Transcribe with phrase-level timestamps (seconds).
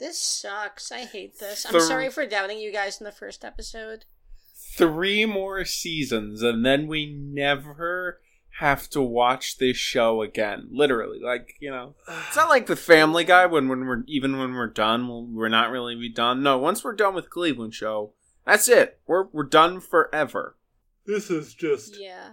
[0.00, 0.90] This sucks.
[0.90, 1.64] I hate this.
[1.66, 4.06] I'm Thir- sorry for doubting you guys in the first episode.
[4.76, 8.20] Three more seasons, and then we never
[8.58, 10.68] have to watch this show again.
[10.70, 11.94] Literally, like you know,
[12.26, 15.48] it's not like the Family Guy when when we're even when we're done, we'll- we're
[15.48, 16.42] not really be done.
[16.42, 18.14] No, once we're done with Cleveland show,
[18.46, 19.00] that's it.
[19.06, 20.56] We're we're done forever.
[21.06, 22.30] This is just Yeah.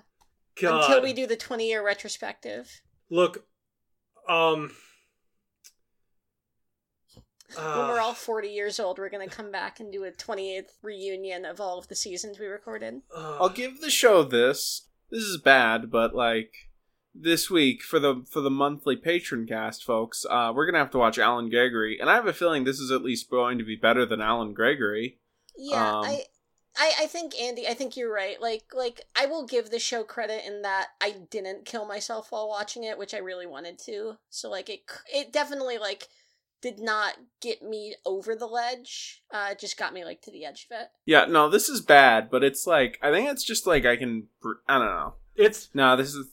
[0.61, 0.83] God.
[0.85, 2.81] Until we do the 20 year retrospective.
[3.09, 3.45] Look,
[4.29, 4.71] um,
[7.55, 10.11] when uh, we're all 40 years old, we're going to come back and do a
[10.11, 13.01] 28th reunion of all of the seasons we recorded.
[13.15, 14.87] uh, I'll give the show this.
[15.09, 16.53] This is bad, but like
[17.15, 20.97] this week for the for the monthly patron cast, folks, uh, we're gonna have to
[20.97, 23.75] watch Alan Gregory, and I have a feeling this is at least going to be
[23.77, 25.19] better than Alan Gregory.
[25.57, 26.23] Yeah, Um, I,
[26.77, 28.39] I, I think Andy, I think you're right.
[28.39, 32.47] Like, like I will give the show credit in that I didn't kill myself while
[32.47, 34.17] watching it, which I really wanted to.
[34.29, 36.09] So, like, it, it definitely like
[36.61, 39.23] did not get me over the ledge.
[39.31, 40.87] Uh, it just got me like to the edge of it.
[41.05, 44.27] Yeah, no, this is bad, but it's like I think it's just like I can.
[44.67, 45.13] I don't know.
[45.35, 46.27] it's No, this is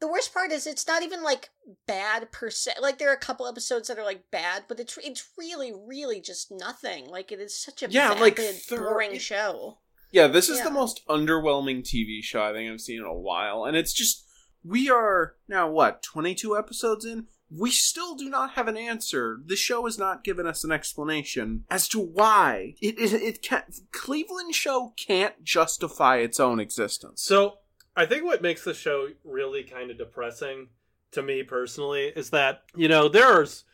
[0.00, 1.50] The worst part is it's not even like
[1.86, 2.72] bad per se.
[2.80, 6.20] Like there are a couple episodes that are like bad, but it's it's really really
[6.20, 7.06] just nothing.
[7.08, 9.78] Like it is such a Yeah, vapid, like, thir- boring show.
[10.12, 10.28] yeah.
[10.28, 10.64] This is Yeah.
[10.64, 14.24] the most underwhelming TV show I think I've seen in a while, and it's just
[14.64, 17.26] we are now what twenty two episodes in.
[17.50, 19.40] We still do not have an answer.
[19.44, 23.74] The show has not given us an explanation as to why it it, it can't.
[23.92, 27.22] Cleveland show can't justify its own existence.
[27.22, 27.58] so.
[27.96, 30.68] I think what makes the show really kind of depressing
[31.10, 33.64] to me personally is that you know there's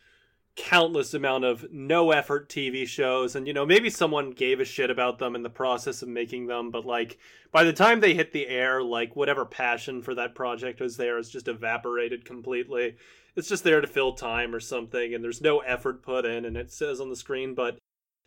[0.55, 4.89] countless amount of no effort TV shows and you know maybe someone gave a shit
[4.89, 7.19] about them in the process of making them but like
[7.51, 11.17] by the time they hit the air like whatever passion for that project was there
[11.17, 12.95] is just evaporated completely
[13.35, 16.55] it's just there to fill time or something and there's no effort put in and
[16.57, 17.77] it says on the screen but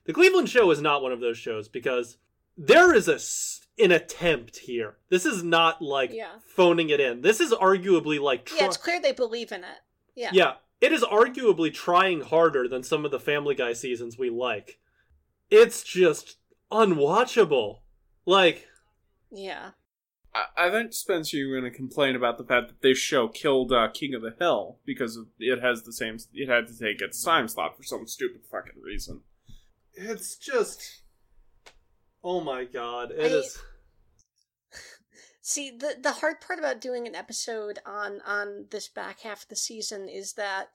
[0.04, 2.18] the Cleveland show is not one of those shows because
[2.56, 3.18] there is a
[3.82, 6.38] an attempt here this is not like Yeah.
[6.46, 9.78] phoning it in this is arguably like Yeah, it's clear they believe in it.
[10.16, 10.30] Yeah.
[10.32, 14.80] yeah, it is arguably trying harder than some of the Family Guy seasons we like.
[15.48, 16.38] It's just
[16.72, 17.78] unwatchable.
[18.26, 18.66] Like,
[19.30, 19.70] Yeah.
[20.56, 23.72] I, I think Spencer, you're going to complain about the fact that this show killed
[23.72, 26.18] uh, King of the Hill because it has the same.
[26.32, 29.22] It had to take its time slot for some stupid fucking reason.
[29.94, 31.02] it's just.
[32.22, 33.58] Oh my god, it I- is.
[35.40, 39.48] See, the the hard part about doing an episode on on this back half of
[39.48, 40.68] the season is that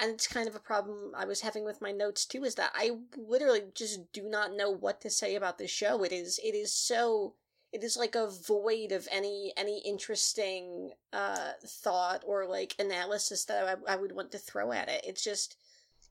[0.00, 2.72] and it's kind of a problem I was having with my notes too is that
[2.74, 6.04] I literally just do not know what to say about this show.
[6.04, 7.34] It is it is so
[7.72, 13.80] it is like a void of any any interesting uh thought or like analysis that
[13.88, 15.04] I, I would want to throw at it.
[15.06, 15.56] It's just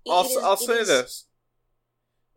[0.05, 1.23] it- I'll, it is- I'll it say is- this.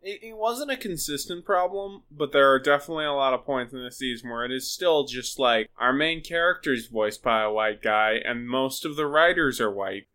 [0.03, 3.83] It, it wasn't a consistent problem, but there are definitely a lot of points in
[3.83, 7.51] the season where it is still just like our main character is voiced by a
[7.51, 10.07] white guy, and most of the writers are white.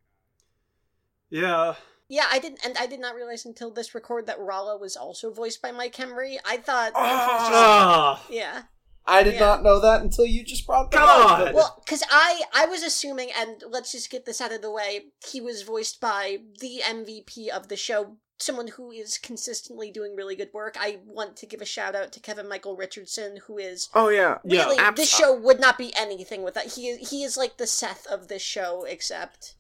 [1.31, 1.75] Yeah.
[2.09, 5.33] Yeah, I didn't, and I did not realize until this record that Rallo was also
[5.33, 6.39] voiced by Mike Henry.
[6.45, 8.25] I thought, Ah.
[8.29, 8.63] yeah.
[9.09, 9.41] I did Yeah.
[9.41, 11.49] not know that until you just brought that God!
[11.49, 11.55] up.
[11.55, 15.07] Well, because I I was assuming, and let's just get this out of the way,
[15.31, 20.35] he was voiced by the MVP of the show, someone who is consistently doing really
[20.37, 20.77] good work.
[20.79, 24.39] I want to give a shout out to Kevin Michael Richardson, who is Oh yeah,
[24.45, 27.57] Yeah, really abs- this show would not be anything without he is he is like
[27.59, 29.55] the Seth of this show, except.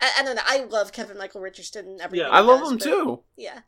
[0.00, 0.42] I, I don't know.
[0.44, 1.86] I love Kevin Michael Richardson.
[1.86, 2.32] and everything Yeah.
[2.34, 3.22] I love does, him but- too.
[3.36, 3.60] Yeah.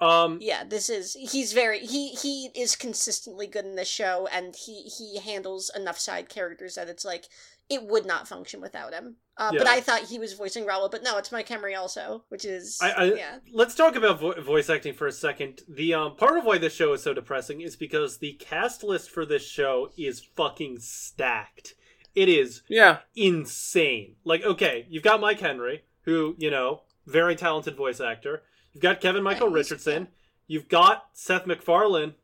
[0.00, 0.38] Um.
[0.40, 4.82] yeah this is he's very he he is consistently good in this show and he
[4.84, 7.26] he handles enough side characters that it's like
[7.68, 11.02] it would not function without him uh, but i thought he was voicing Rallo, but
[11.02, 14.70] no it's mike Henry also which is I, I yeah let's talk about vo- voice
[14.70, 15.62] acting for a second.
[15.68, 19.10] The um part of why this show is so depressing is because the cast list
[19.10, 21.74] for this show is fucking stacked.
[22.14, 24.16] It is Yeah, insane.
[24.24, 28.42] Like, okay, you've got Mike Henry, who you know, very talented voice actor.
[28.72, 30.08] You've got Kevin Michael Right, Richardson.
[30.46, 32.14] You've got Seth MacFarlane.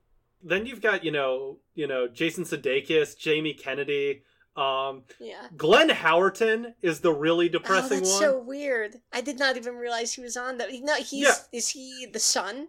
[0.43, 4.23] Then you've got you know you know Jason Sudeikis, Jamie Kennedy.
[4.57, 8.21] Um, yeah Glenn Howerton is the really oh depressing that's one.
[8.23, 11.35] so weird i did not even realize he was on that no he's Yeah.
[11.53, 12.69] is he the son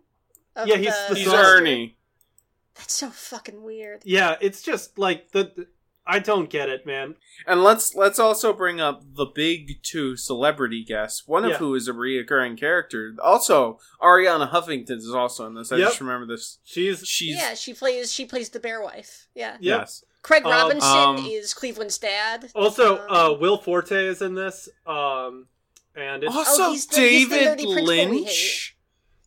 [0.53, 1.35] Of Yeah, he's the He's son.
[1.45, 1.95] Ernie.
[2.75, 4.01] That's so fucking weird.
[4.03, 5.67] Yeah, it's just like the, the-
[6.09, 7.15] I don't get it, man.
[7.45, 11.57] And let's let's also bring up the big two celebrity guests, one of Yeah.
[11.57, 13.13] who is a reoccurring character.
[13.21, 15.71] Also, Arianna Huffington is also in this.
[15.71, 15.87] I Yep.
[15.89, 16.59] just remember this.
[16.63, 19.27] She's She's yeah, she plays she plays the bear wife.
[19.35, 19.57] Yeah.
[19.59, 19.79] Yep.
[19.81, 20.03] yes.
[20.21, 22.51] Craig Um, Robinson um, is Cleveland's dad.
[22.55, 24.69] also Um, uh Will Forte is in this.
[24.85, 25.47] Um
[25.95, 28.76] and it's Also, Oh, he's the- he's the David nerdy principal we Lynch.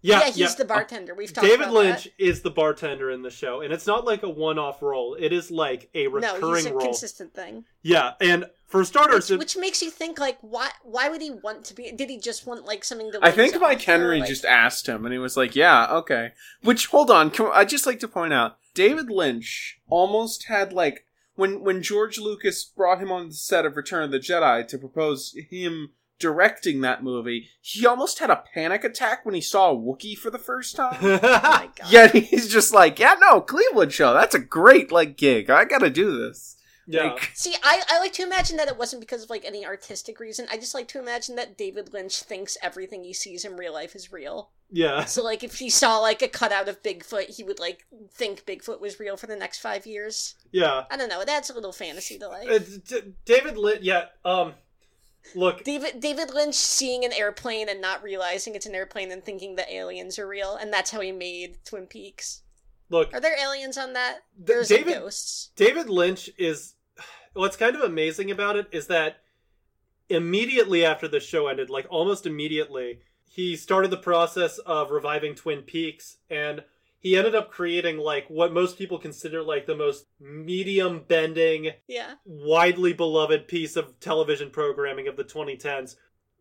[0.03, 0.49] Yeah, yeah he's yeah.
[0.57, 1.15] the uh, bartender.
[1.15, 1.51] We've talked about it.
[1.59, 2.13] David about Lynch that.
[2.19, 5.17] is the bartender in the show, and it's not like a one-off role.
[5.19, 6.81] It is like a recurring No, recurring he's a role.
[6.87, 7.65] consistent thing.
[7.83, 11.31] Yeah, and for starters, Which, it- which makes you think like why why would he
[11.31, 14.21] want to be did he just want like something to I think Mike offer, Henry
[14.21, 16.33] like- just asked him, and he was like, "Yeah, okay."
[16.63, 21.05] Which, hold on, can, I just like to point out, David Lynch almost had like
[21.35, 24.79] when when George Lucas brought him on the set of Return of the Jedi to
[24.79, 29.77] propose him directing that movie, he almost had a panic attack when he saw a
[29.77, 30.99] Wookiee for the first time.
[31.03, 31.91] Oh my god.
[31.91, 34.13] Yet he's just like, "Yeah, no, Cleveland show.
[34.15, 35.51] That's a great like gig.
[35.51, 36.57] I got to do this."
[36.87, 39.65] yeah, Like, See, I, I like to imagine that it wasn't because of like any
[39.65, 40.47] artistic reason.
[40.51, 43.95] I just like to imagine that David Lynch thinks everything he sees in real life
[43.95, 44.51] is real.
[44.73, 48.45] yeah, So like if he saw like a cutout of Bigfoot, he would like think
[48.45, 50.35] Bigfoot was real for the next five years.
[50.53, 50.85] yeah.
[50.91, 51.23] I don't know.
[51.25, 52.49] That's a little fantasy to life.
[52.49, 53.83] It's D- David Lynch.
[53.83, 54.07] Yeah.
[54.25, 54.55] Um,
[55.35, 59.57] look, David David Lynch seeing an airplane and not realizing it's an airplane and thinking
[59.57, 62.43] the aliens are real, and that's how he made Twin Peaks.
[62.89, 63.13] look.
[63.15, 64.21] Are there aliens on that?
[64.39, 65.51] There's David ghosts.
[65.57, 66.75] David Lynch is.
[67.33, 69.19] What's kind of amazing about it is that
[70.09, 75.63] immediately after the show ended, like almost immediately, he started the process of reviving Twin
[75.63, 76.65] Peaks, and
[77.01, 82.15] he ended up creating like what most people consider like the most medium bending Yeah.
[82.25, 85.97] widely beloved piece of television programming of the 2010s.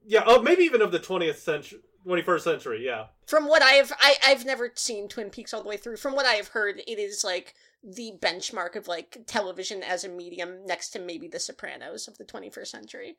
[0.06, 2.86] Yeah, oh, maybe even of the 20th century, 21st century.
[2.86, 5.98] Yeah, From what I've I, I've never seen Twin Peaks all the way through.
[5.98, 7.54] From what I have heard, it is like
[7.84, 12.26] the benchmark of like television as a medium next to maybe The Sopranos of the
[12.26, 13.18] 21st century.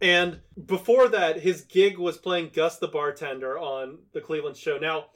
[0.00, 4.78] and before that, his gig was playing Gus the bartender on the Cleveland show.
[4.78, 5.06] Now,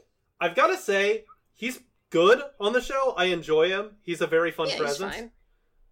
[0.40, 1.24] I've got to say,
[1.54, 1.80] he's
[2.10, 3.14] good on the show.
[3.16, 3.96] I enjoy him.
[4.02, 5.14] He's a very fun yeah, presence.
[5.14, 5.30] he's fine.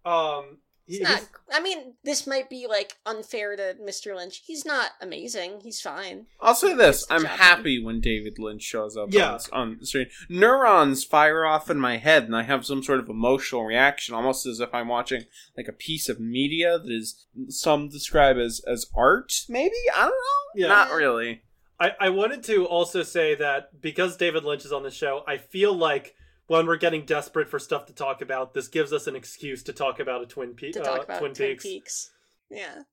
[0.05, 1.19] Um, He's he- not.
[1.19, 4.13] he's- I mean, this might be like unfair to Mr.
[4.15, 4.41] Lynch.
[4.45, 5.61] He's not amazing.
[5.61, 6.25] He's fine.
[6.41, 9.13] I'll say this: I'm job happy when David Lynch shows up.
[9.13, 9.37] Yeah.
[9.53, 10.07] on, on screen.
[10.29, 14.45] Neurons fire off in my head, and I have some sort of emotional reaction, almost
[14.45, 15.23] as if I'm watching
[15.55, 19.31] like a piece of media that is some describe as as art.
[19.47, 20.61] Maybe I don't know.
[20.63, 20.67] Yeah.
[20.67, 21.43] Not really.
[21.83, 25.37] I, I wanted to also say that because David Lynch is on the show, I
[25.37, 26.15] feel like
[26.47, 29.73] when we're getting desperate for stuff to talk about, this gives us an excuse to
[29.73, 31.63] talk about a Twin, Pe- To uh, about Twin Twin Peaks.
[31.63, 32.11] Peaks.
[32.49, 32.83] Yeah.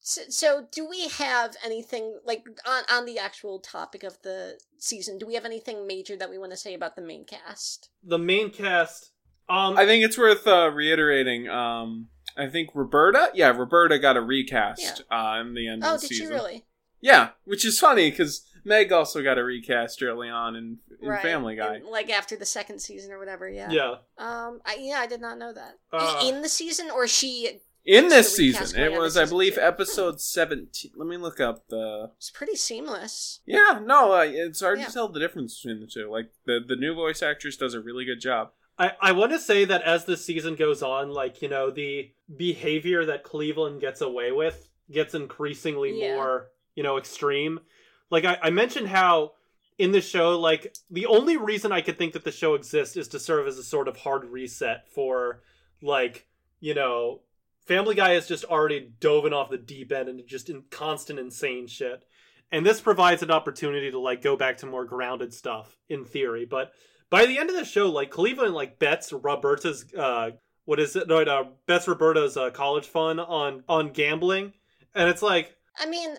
[0.00, 5.18] So, so, do we have anything like on on the actual topic of the season?
[5.18, 7.90] Do we have anything major that we want to say about the main cast?
[8.02, 9.12] The main cast.
[9.48, 11.48] Um, I think it's worth uh, reiterating.
[11.48, 16.00] Um, I think Roberta, yeah, Roberta got a recast uh, in the end Oh, of
[16.02, 16.64] the did she really?
[17.00, 21.22] Yeah, which is funny because Meg also got a recast early on in, in right.
[21.22, 21.76] Family Guy.
[21.76, 23.48] In- like after the second season or whatever.
[23.48, 23.70] Yeah.
[23.70, 23.94] yeah.
[24.18, 24.60] Um.
[24.66, 25.74] I, yeah, I did not know that.
[25.92, 29.60] Uh, in the season, or she In this season, it was, this I believe, too.
[29.60, 30.90] episode seventeen.
[30.96, 32.10] Let me look up the.
[32.16, 33.40] It's pretty seamless.
[33.46, 34.86] Yeah, no, uh, it's hard Yeah.
[34.86, 36.10] to tell the difference between the two.
[36.10, 38.50] Like the the new voice actress does a really good job.
[38.80, 42.12] I, I want to say that as the season goes on, like, you know, the
[42.36, 46.14] behavior that Cleveland gets away with gets increasingly Yeah.
[46.14, 46.46] more,
[46.78, 47.58] you know, extreme.
[48.08, 49.32] Like, I, I mentioned how
[49.78, 53.08] in the show, like, the only reason I could think that the show exists is
[53.08, 55.42] to serve as a sort of hard reset for,
[55.82, 56.28] like,
[56.60, 57.22] you know,
[57.66, 61.66] Family Guy has just already dove off the deep end into just in constant insane
[61.66, 62.04] shit.
[62.52, 66.46] And this provides an opportunity to, like, go back to more grounded stuff, in theory.
[66.46, 66.70] But
[67.10, 70.30] by the end of the show, like Cleveland, like bets Roberta's uh,
[70.64, 71.08] what is it?
[71.08, 74.52] No, no, bets Roberta's uh, college fund on on gambling,
[74.94, 76.10] and it's like, I mean,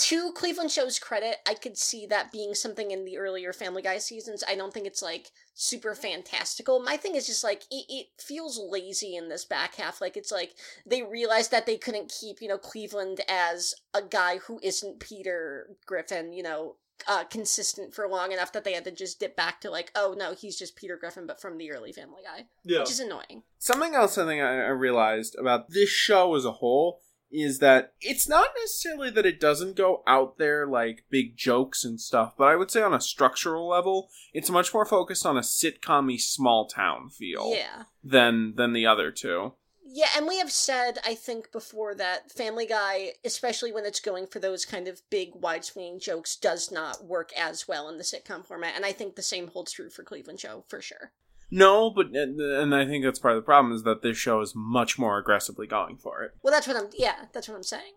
[0.00, 3.98] to Cleveland Show's credit, I could see that being something in the earlier Family Guy
[3.98, 4.44] seasons.
[4.48, 6.80] I don't think it's like super fantastical.
[6.80, 10.00] My thing is just like it, it feels lazy in this back half.
[10.00, 10.54] Like it's like
[10.86, 15.76] they realized that they couldn't keep you know Cleveland as a guy who isn't Peter
[15.86, 16.32] Griffin.
[16.32, 16.76] You know.
[17.06, 20.16] Uh, consistent for long enough that they had to just dip back to like, oh
[20.18, 23.44] no, he's just Peter Griffin, but from the early Family Guy, yeah, which is annoying.
[23.60, 27.92] Something else I think I, I realized about this show as a whole is that
[28.00, 32.48] it's not necessarily that it doesn't go out there like big jokes and stuff, but
[32.48, 36.66] I would say on a structural level, it's much more focused on a sitcom small
[36.66, 39.52] town feel Yeah, than than the other two.
[39.90, 44.26] Yeah, and we have said, I think, before that Family Guy, especially when it's going
[44.26, 48.04] for those kind of big, wide swinging jokes, does not work as well in the
[48.04, 48.74] sitcom format.
[48.76, 51.12] And I think the same holds true for Cleveland Show, for sure.
[51.50, 54.40] No, but and and I think that's part of the problem is that this show
[54.40, 56.32] is much more aggressively going for it.
[56.42, 57.92] Well, that's what I'm, yeah, that's what I'm saying.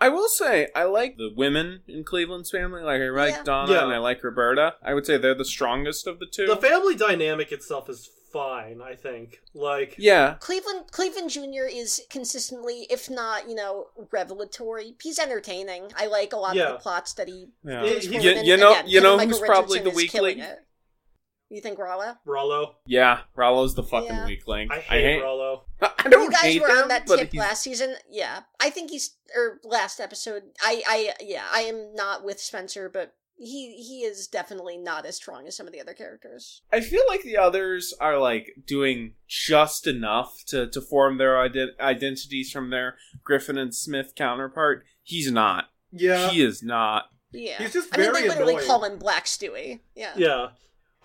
[0.00, 2.82] I will say I like the women in Cleveland's family.
[2.82, 3.42] Like I like Yeah.
[3.42, 3.82] Donna Yeah.
[3.84, 4.74] and I like Roberta.
[4.82, 6.46] I would say they're the strongest of the two.
[6.46, 9.38] The family dynamic itself is fine, I think.
[9.54, 11.64] Like, yeah, Cleveland Cleveland Jr.
[11.68, 14.94] is consistently, if not, you know, revelatory.
[15.02, 15.90] He's entertaining.
[15.96, 16.64] I like a lot Yeah.
[16.66, 17.48] of the plots that he.
[17.64, 17.82] yeah.
[17.82, 19.90] He- brings he- forward, you, you know, again, you know and who's Michael probably the
[19.90, 20.58] is killing it.
[21.50, 22.16] You think Rallo?
[22.26, 22.74] Rallo.
[22.86, 24.26] Yeah, Rallo's the fucking Yeah.
[24.26, 24.70] weakling.
[24.70, 25.62] I hate, hate Rallo.
[25.80, 27.94] I don't you guys hate were him, on that tip he's- last season.
[28.10, 30.42] Yeah, I think he's or last episode.
[30.62, 35.14] I, I, yeah, I am not with Spencer, but he he is definitely not as
[35.16, 36.60] strong as some of the other characters.
[36.72, 41.78] I feel like the others are like doing just enough to to form their ident-
[41.80, 44.84] identities from their Griffin and Smith counterpart.
[45.02, 45.66] He's not.
[45.92, 46.28] Yeah.
[46.28, 47.04] He is not.
[47.30, 48.66] Yeah, He's just I mean, they literally annoying.
[48.66, 49.80] call him Black Stewie.
[49.94, 50.48] Yeah, yeah.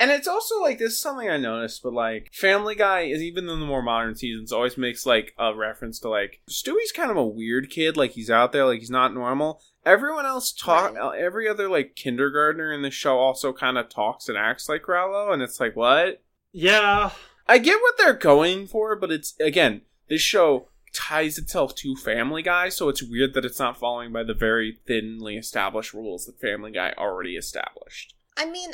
[0.04, 3.48] And it's also like this is something I noticed, but like Family Guy is even
[3.48, 7.16] in the more modern seasons always makes like a reference to like Stewie's kind of
[7.16, 9.62] a weird kid, like he's out there, like he's not normal.
[9.86, 11.02] Everyone else talk, Right.
[11.02, 14.84] Uh, every other like kindergartner in the show also kind of talks and acts like
[14.84, 16.22] Rallo, and it's like what?
[16.52, 17.12] Yeah.
[17.48, 22.42] I get what they're going for, but it's again this show ties itself to Family
[22.42, 26.42] Guy, so it's weird that it's not following by the very thinly established rules that
[26.42, 28.16] Family Guy already established.
[28.36, 28.72] I mean,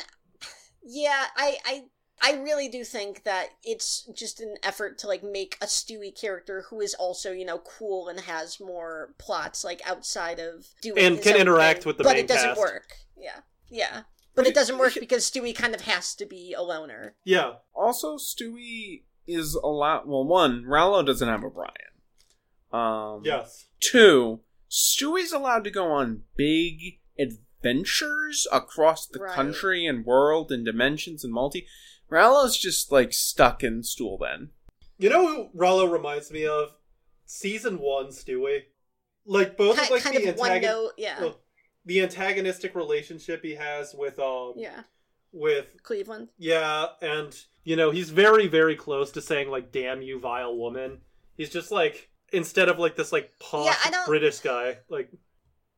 [0.82, 1.84] yeah, I, I,
[2.22, 6.64] I really do think that it's just an effort to like make a Stewie character
[6.68, 11.16] who is also you know cool and has more plots like outside of doing And
[11.16, 11.88] his can own interact thing.
[11.90, 12.60] with the but main it doesn't cast.
[12.60, 12.88] work.
[13.16, 14.02] Yeah, yeah,
[14.34, 17.16] but it doesn't work because Stewie kind of has to be a loner.
[17.24, 17.52] Yeah.
[17.74, 20.06] Also, Stewie is a lot.
[20.08, 21.72] Well, one, Rallo doesn't have a Brian.
[22.72, 23.66] Um, Yes.
[23.80, 29.32] Two, Stewie's allowed to go on big adventures across the Right.
[29.34, 31.66] country and world and dimensions and multi.
[32.10, 34.50] Rallo's just like stuck in Stool then.
[34.98, 36.74] You know who Rallo reminds me of?
[37.24, 38.64] Season one, Stewie.
[39.24, 41.36] Like both Ki- of like kind the of one note, yeah, oh,
[41.84, 44.82] the antagonistic relationship he has with um yeah,
[45.32, 46.28] with Cleveland.
[46.38, 51.02] yeah, and you know he's very very close to saying like "damn you, vile woman."
[51.36, 55.10] He's just like instead of like this like posh Yeah, British guy, like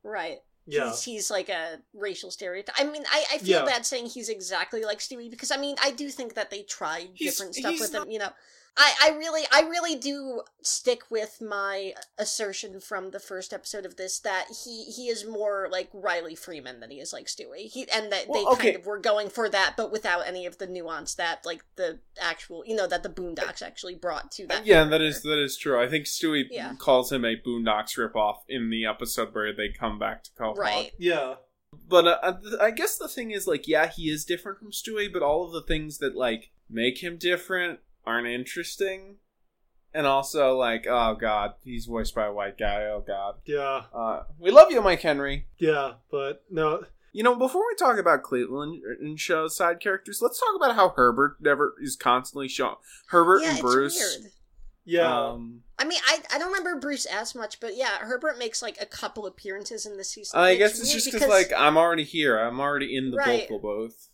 [0.03, 0.39] Right.
[0.67, 2.75] Yeah, He's, he's like a racial stereotype.
[2.79, 3.65] I mean, I, I feel Yeah.
[3.65, 7.11] bad saying he's exactly like Stewie because I mean, I do think that they tried
[7.15, 8.13] He's- different stuff with not- him.
[8.13, 8.31] You know,
[8.75, 13.97] I, I really, I really do stick with my assertion from the first episode of
[13.97, 17.67] this that he he is more like Riley Freeman than he is like Stewie.
[17.71, 18.63] He and that they okay.
[18.73, 21.99] kind of were going for that, but without any of the nuance that like the
[22.21, 24.65] actual, you know, that the Boondocks actually brought to that.
[24.65, 25.05] yeah, that character.
[25.07, 25.79] is that is true.
[25.79, 26.75] I think Stewie Yeah.
[26.79, 30.57] calls him a Boondocks ripoff in the episode where they come back to Quahog.
[30.57, 30.93] right.
[30.99, 31.35] yeah,
[31.89, 35.23] But uh, I guess the thing is, like, yeah, he is different from Stewie, but
[35.23, 39.17] all of the things that like make him different aren't interesting.
[39.95, 42.85] And also, like, oh god, he's voiced by a white guy.
[42.85, 45.47] Oh god, yeah, uh, we love you, Mike Henry.
[45.59, 45.95] yeah.
[46.11, 50.57] But no, You know, before we talk about Cleveland and show side characters, let's talk
[50.57, 52.77] about how Herbert never is constantly shown.
[53.09, 53.99] Herbert Yeah, and it's Bruce.
[54.23, 54.33] weird.
[54.87, 58.63] yeah, Um, I mean, I I don't remember Bruce as much, but yeah, Herbert makes
[58.63, 60.41] like a couple appearances in the season.
[60.41, 62.39] I guess it's just because, like, I'm already here.
[62.39, 63.43] I'm already in the Right.
[63.43, 64.09] vocal booth.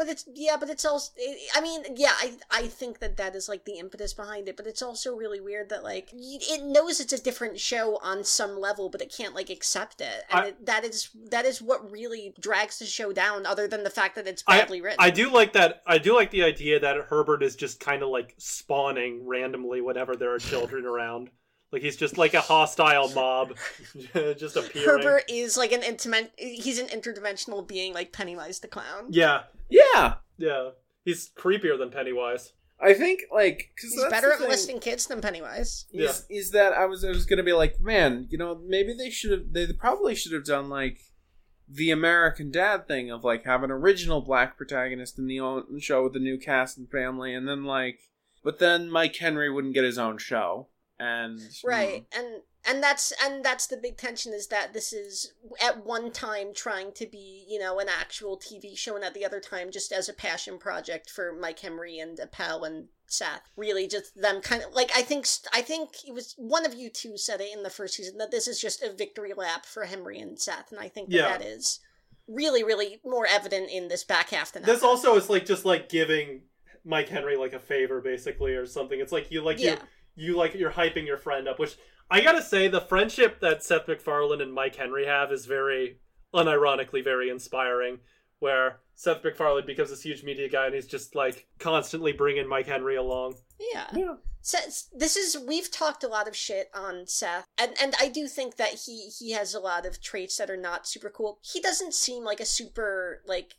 [0.00, 1.12] But it's yeah, but it's also.
[1.54, 4.66] I mean, yeah, I I think that that is like the impetus behind it, but
[4.66, 8.88] it's also really weird that like it knows it's a different show on some level,
[8.88, 12.32] but it can't like accept it, and I- it, that is that is what really
[12.40, 13.44] drags the show down.
[13.44, 14.96] Other than the fact that it's I- badly written.
[15.00, 15.82] I do like that.
[15.86, 20.16] I do like the idea that Herbert is just kind of like spawning randomly whenever
[20.16, 21.28] there are children around.
[21.72, 23.56] Like he's just like a hostile mob,
[24.36, 24.88] just appearing.
[24.88, 26.32] Herbert is like an intimate.
[26.36, 29.06] He's an interdimensional being, like Pennywise the clown.
[29.10, 30.70] Yeah, Yeah, yeah.
[31.04, 32.52] He's creepier than Pennywise.
[32.82, 35.86] I think like because He's better at molesting kids than Pennywise.
[35.92, 39.10] is, is that I was I was gonna be like, man, you know, maybe they
[39.10, 40.98] should have they probably should have done like
[41.68, 46.14] the American Dad thing of like have an original black protagonist in the show with
[46.14, 48.00] the new cast and family, and then like,
[48.42, 50.68] but then Mike Henry wouldn't get his own show,
[51.00, 52.18] and right mm.
[52.18, 55.32] and and that's and that's the big tension is that this is
[55.64, 59.24] at one time trying to be you know an actual tv show and at the
[59.24, 63.88] other time just as a passion project for mike henry and Appel and seth really
[63.88, 67.16] just them kind of like i think i think it was one of you two
[67.16, 70.18] said it in the first season that this is just a victory lap for henry
[70.18, 71.38] and seth and i think that Yeah.
[71.38, 71.80] that is
[72.28, 75.88] really really more evident in this back half than This also is like just like
[75.88, 76.42] giving
[76.84, 78.98] Mike Henry like a favor, basically, or something.
[79.00, 79.78] It's like you like yeah you
[80.20, 81.76] you like you're hyping your friend up, which
[82.10, 85.98] I gotta say the friendship that Seth MacFarlane and Mike Henry have is very
[86.34, 87.98] unironically very inspiring.
[88.38, 92.66] Where Seth MacFarlane becomes this huge media guy and he's just like constantly bringing Mike
[92.66, 93.34] Henry along.
[93.58, 93.86] Yeah.
[93.94, 94.14] Yeah.
[94.42, 98.26] Seth, this is we've talked a lot of shit on Seth, and and I do
[98.26, 101.38] think that he he has a lot of traits that are not super cool.
[101.42, 103.56] He doesn't seem like a super like,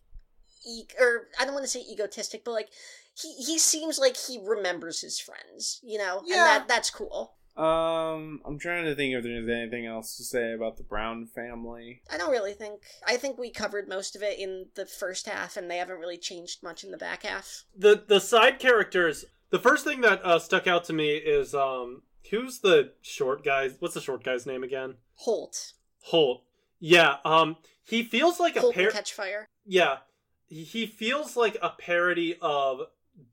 [0.67, 2.69] e- or I don't want to say egotistic, but like
[3.13, 6.35] he he seems like he remembers his friends, you know, Yeah.
[6.35, 7.33] and that that's cool.
[7.57, 12.01] Um, I'm trying to think if there's anything else to say about the Brown family.
[12.09, 12.81] I don't really think.
[13.05, 16.17] I think we covered most of it in the first half, and they haven't really
[16.17, 17.65] changed much in the back half.
[17.77, 22.03] the the side characters the first thing that uh, stuck out to me is um
[22.29, 26.43] who's the short guy what's the short guy's name again Holt, holt
[26.79, 29.45] yeah um he feels like a Holt and par- Catch Fire.
[29.65, 29.97] yeah
[30.47, 32.79] he- he feels like a parody of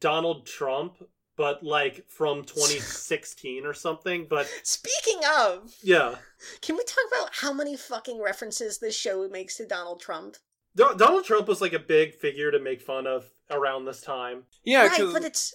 [0.00, 0.96] donald trump
[1.36, 6.16] but like from 2016 or something but Speaking of, yeah
[6.62, 10.36] can we talk about how many fucking references this show makes to Donald Trump?
[10.76, 14.44] Do- donald trump was like a big figure to make fun of around this time
[14.64, 15.54] Yeah, right, 'cause- but it's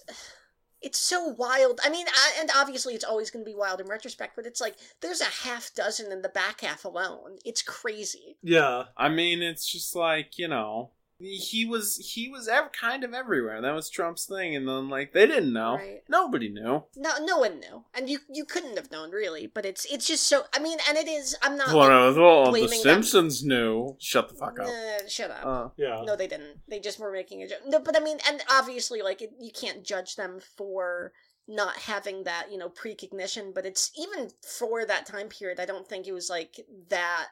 [0.82, 1.80] it's so wild.
[1.82, 4.60] I mean, I, and obviously it's always going to be wild in retrospect, but it's
[4.60, 7.38] like there's a half dozen in the back half alone.
[7.42, 8.36] It's crazy.
[8.42, 13.14] yeah I mean, it's just like you know, he was he was ev- kind of
[13.14, 13.60] everywhere.
[13.60, 15.76] That was Trump's thing, and then like they didn't know.
[15.76, 16.02] Right.
[16.08, 16.84] Nobody knew.
[16.96, 19.46] No, no one knew, and you you couldn't have known really.
[19.46, 20.42] But it's it's just so.
[20.54, 21.36] I mean, and it is.
[21.42, 21.68] I'm not.
[21.68, 22.78] Well, like, no, well, the blaming them.
[22.80, 23.96] Simpsons knew.
[24.00, 24.66] Shut the fuck up.
[24.66, 25.46] uh, shut up.
[25.46, 26.58] Uh, yeah No, they didn't.
[26.68, 27.60] They just were making a joke.
[27.66, 31.12] No, but I mean, and obviously, like, it, you can't judge them for
[31.46, 33.52] not having that, you know, precognition.
[33.54, 37.26] But it's even for that time period, I don't think it was like that,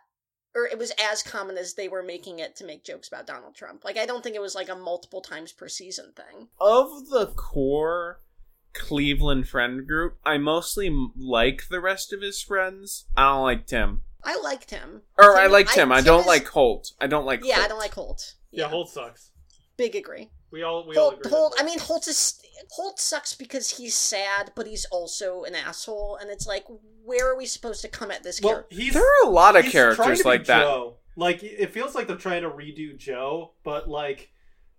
[0.54, 3.54] or it was as common as they were making it to make jokes about Donald
[3.54, 3.84] Trump.
[3.84, 6.48] Like, I don't think it was like a multiple times per season thing.
[6.60, 8.20] of the core
[8.74, 13.06] Cleveland friend group, I mostly like the rest of his friends.
[13.16, 14.02] I don't like Tim.
[14.24, 15.02] I liked him.
[15.18, 15.88] Or I liked him.
[15.88, 15.92] Tim.
[15.92, 16.92] I, don't is- like Holt.
[17.00, 17.44] I don't like.
[17.44, 18.34] Yeah, I don't like Holt.
[18.50, 19.30] yeah holt sucks
[19.76, 20.30] Big agree.
[20.50, 22.40] we all we all agree Holt, I mean, Holt is
[22.72, 26.64] Holt sucks because he's sad, but he's also an asshole, and it's like,
[27.04, 28.76] where are we supposed to come at this well character?
[28.76, 30.62] he's There are a lot of characters like that.
[30.62, 30.96] Joe.
[31.16, 34.30] Like it feels like they're trying to redo Joe, but like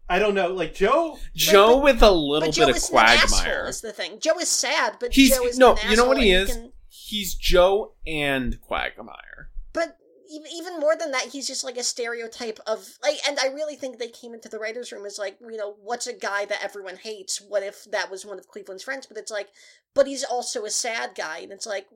[0.09, 0.49] I don't know.
[0.49, 3.39] Like Joe, Joe but- with a little But Joe bit of isn't an asshole.
[3.39, 3.65] quagmire.
[3.67, 4.19] Is the thing?
[4.19, 5.73] Joe is sad, but He's Joe is no.
[5.75, 6.51] An You know what he is?
[6.51, 9.49] can- He's Joe and Quagmire.
[9.73, 9.97] but
[10.29, 13.17] even more than that, he's just like a stereotype of like.
[13.27, 16.07] And I really think they came into the writers' room as like, you know, what's
[16.07, 17.41] a guy that everyone hates?
[17.41, 19.05] What if that was one of Cleveland's friends?
[19.05, 19.49] But it's like,
[19.93, 21.87] but he's also a sad guy, and it's like,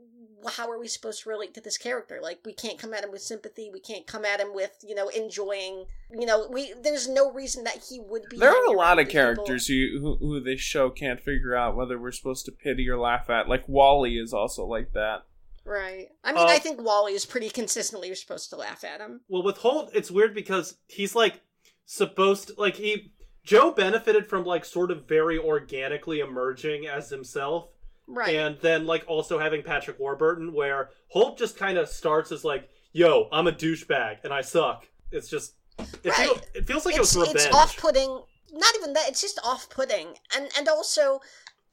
[0.48, 2.20] how are we supposed to relate to this character?
[2.22, 3.70] Like, we can't come at him with sympathy.
[3.74, 5.86] We can't come at him with you know enjoying.
[6.12, 8.38] You know, we there's no reason that he would be.
[8.38, 11.76] There are a lot of people- characters who, who who this show can't figure out
[11.76, 13.50] whether we're supposed to pity or laugh at.
[13.50, 15.24] Like Wally is also like that.
[15.68, 16.08] Right.
[16.24, 18.14] I mean, Uh, I think Wally is pretty consistently.
[18.16, 19.22] Supposed to laugh at him.
[19.28, 21.42] well, with Holt, it's weird because he's like
[21.86, 23.12] supposed to, like he
[23.44, 27.70] Joe benefited from like sort of very organically emerging as himself,
[28.08, 28.36] Right.
[28.36, 32.70] and then like also having Patrick Warburton, where Holt just kind of starts as like,
[32.94, 36.16] "Yo, I'm a douchebag and I suck." It's just it, Right.
[36.28, 37.46] feel, it feels like it's, it was revenge.
[37.48, 38.24] it's off-putting.
[38.54, 39.10] Not even that.
[39.10, 41.20] It's just off-putting, and and also,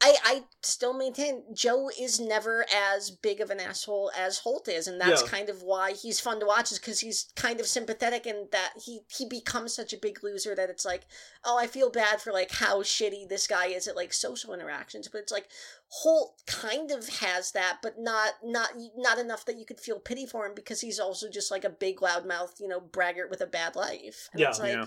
[0.05, 4.87] I I still maintain Joe is never as big of an asshole as Holt is,
[4.87, 5.27] and that's Yeah.
[5.27, 6.71] kind of why he's fun to watch.
[6.71, 10.53] Is because he's kind of sympathetic, and that he he becomes such a big loser
[10.53, 11.07] that it's like,
[11.43, 15.07] oh, I feel bad for like how shitty this guy is at like social interactions,
[15.07, 15.47] but it's like
[15.89, 20.27] Holt kind of has that, but not not not enough that you could feel pity
[20.27, 23.47] for him because he's also just like a big loudmouth, you know, braggart with a
[23.47, 24.29] bad life.
[24.33, 24.49] And Yeah.
[24.49, 24.85] it's like Yeah.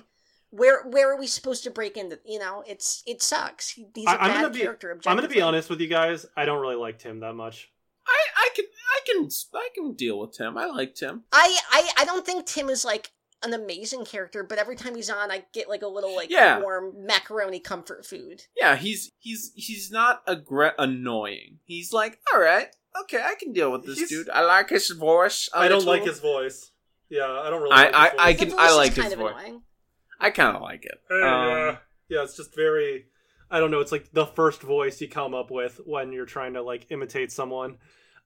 [0.50, 2.18] Where where are we supposed to break into?
[2.24, 3.70] You know, it's it sucks.
[3.70, 4.90] He, he's a I, I'm bad gonna be character.
[5.06, 6.26] I'm gonna be honest with you guys.
[6.36, 7.70] I don't really like Tim that much.
[8.06, 10.56] I I can I can I can deal with Tim.
[10.56, 11.24] I like Tim.
[11.32, 13.10] I, I I don't think Tim is like
[13.44, 16.58] an amazing character, but every time he's on, I get like a little like Yeah.
[16.60, 18.44] warm macaroni comfort food.
[18.56, 21.58] Yeah, he's he's he's not aggre- annoying.
[21.64, 22.68] He's like, all right,
[23.02, 24.28] okay, I can deal with this He's- dude.
[24.30, 25.48] I like his voice.
[25.54, 25.92] I don't little.
[25.94, 26.72] like his voice.
[27.10, 27.74] Yeah, I don't really.
[27.74, 28.18] I- like I- his voice.
[28.18, 29.34] I The can- I is like kind his of voice.
[29.38, 29.62] annoying.
[30.20, 31.00] I kind of like it.
[31.08, 31.78] Hey, Um,
[32.08, 33.06] yeah, it's just very.
[33.50, 33.80] I don't know.
[33.80, 37.32] It's like the first voice you come up with when you're trying to like imitate
[37.32, 37.78] someone.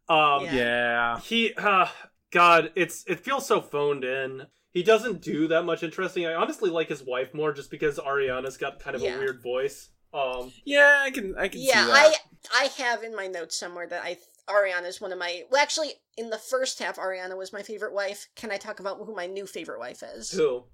[0.08, 0.52] Um, Yeah.
[0.52, 1.20] yeah.
[1.20, 1.86] he, uh,
[2.30, 4.46] God, it's it feels so phoned in.
[4.72, 6.26] He doesn't do that much interesting.
[6.26, 9.14] I honestly like his wife more, just because Arianna's got kind of Yeah.
[9.14, 9.90] a weird voice.
[10.14, 11.94] Um, Yeah, I can I can Yeah, see that.
[11.96, 12.14] I
[12.52, 15.94] I have in my notes somewhere that I Arianna is one of my well actually
[16.16, 18.28] in the first half Arianna was my favorite wife.
[18.36, 20.32] Can I talk about who my new favorite wife is?
[20.32, 20.64] who?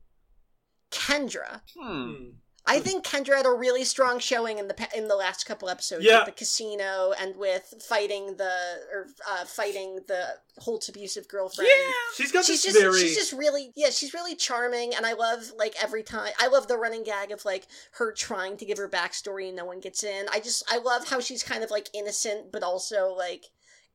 [0.91, 1.61] Kendra.
[1.77, 2.13] Hmm.
[2.15, 2.25] Hmm.
[2.71, 5.71] I think Kendra had a really strong showing in the pa- in the last couple
[5.71, 6.19] episodes Yeah.
[6.19, 8.53] with the casino and with fighting the
[8.93, 11.71] or uh, fighting the Holt's abusive girlfriend.
[11.75, 15.07] Yeah, She's got She's this just very she's just really yeah she's really charming and
[15.07, 18.67] I love like every time I love the running gag of like her trying to
[18.67, 21.65] give her backstory and no one gets in I just I love how she's kind
[21.65, 23.47] of like innocent but also like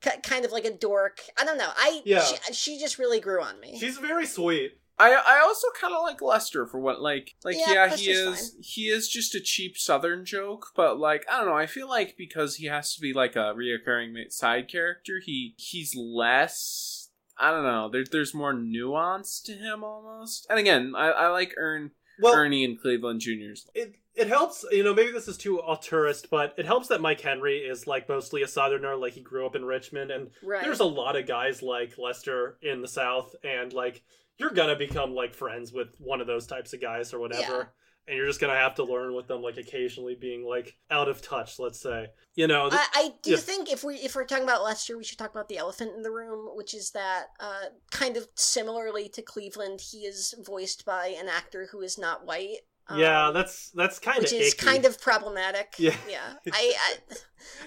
[0.02, 2.22] ki- kind of like a dork I don't know I Yeah.
[2.24, 4.80] she, she just really grew on me she's very sweet.
[5.04, 8.40] I I also kind of like Lester for what like like Yeah, yeah, he Lester's
[8.40, 11.58] is he is just a cheap Southern joke, but like I don't know.
[11.58, 15.96] I feel like because he has to be like a reoccurring side character, he he's
[15.96, 17.10] less.
[17.38, 17.90] I don't know.
[17.90, 20.48] There's there's more nuance to him almost.
[20.50, 23.68] And again, I, I like Ern Well, Ernie and Cleveland Juniors.
[23.74, 27.20] it it helps you know maybe this is too auteurist but it helps that mike
[27.20, 30.82] henry is like mostly a southerner like he grew up in richmond and right there's
[30.82, 34.04] a lot of guys like lester in the south and like
[34.38, 37.64] you're gonna become like friends with one of those types of guys or whatever Yeah.
[38.08, 41.22] and you're just gonna have to learn with them like occasionally being like out of
[41.22, 43.38] touch let's say you know th- I, I do yeah.
[43.38, 46.02] think if we if we're talking about Lester, we should talk about the elephant in
[46.02, 51.16] the room, which is that uh, kind of similarly to Cleveland, he is voiced by
[51.20, 52.58] an actor who is not white.
[52.88, 55.76] Um, yeah that's that's kind of which is kind of problematic.
[55.78, 55.96] Yeah.
[56.10, 56.34] yeah.
[56.52, 57.16] I, I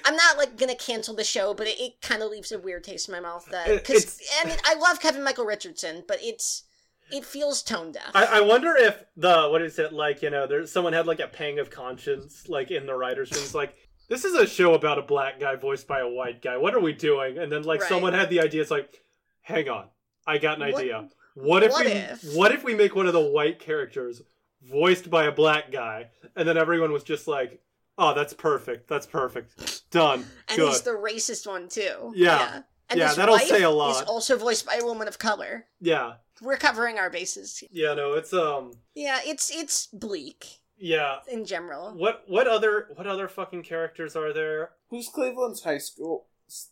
[0.04, 2.84] I'm not like gonna cancel the show, but it, it kind of leaves a weird
[2.84, 3.46] taste in my mouth.
[3.50, 6.64] That because and I love Kevin Michael Richardson, but it's
[7.10, 8.10] it feels tone deaf.
[8.14, 11.20] I, I wonder if the what is it like you know there's someone had like
[11.20, 13.74] a pang of conscience like in the writers room it's like
[14.08, 16.80] this is a show about a black guy voiced by a white guy what are
[16.80, 17.88] we doing and then like Right.
[17.88, 19.02] someone had the idea it's like
[19.42, 19.86] hang on
[20.26, 22.34] i got an What- idea what if what we if?
[22.34, 24.22] what if we make one of the white characters
[24.70, 27.60] voiced by a black guy and then everyone was just like
[27.98, 32.12] oh that's perfect that's perfect done and good he's the racist one too.
[32.14, 32.62] Yeah.
[32.88, 33.90] And Yeah, his that'll wife say a lot.
[33.90, 34.06] Is lot.
[34.08, 35.66] also voiced by a woman of color.
[35.80, 37.62] yeah We're covering our bases.
[37.70, 40.44] yeah no it's um Yeah, it's it's bleak
[40.78, 41.92] yeah in general.
[41.96, 46.26] what what other what other fucking characters are there Who's Cleveland's high school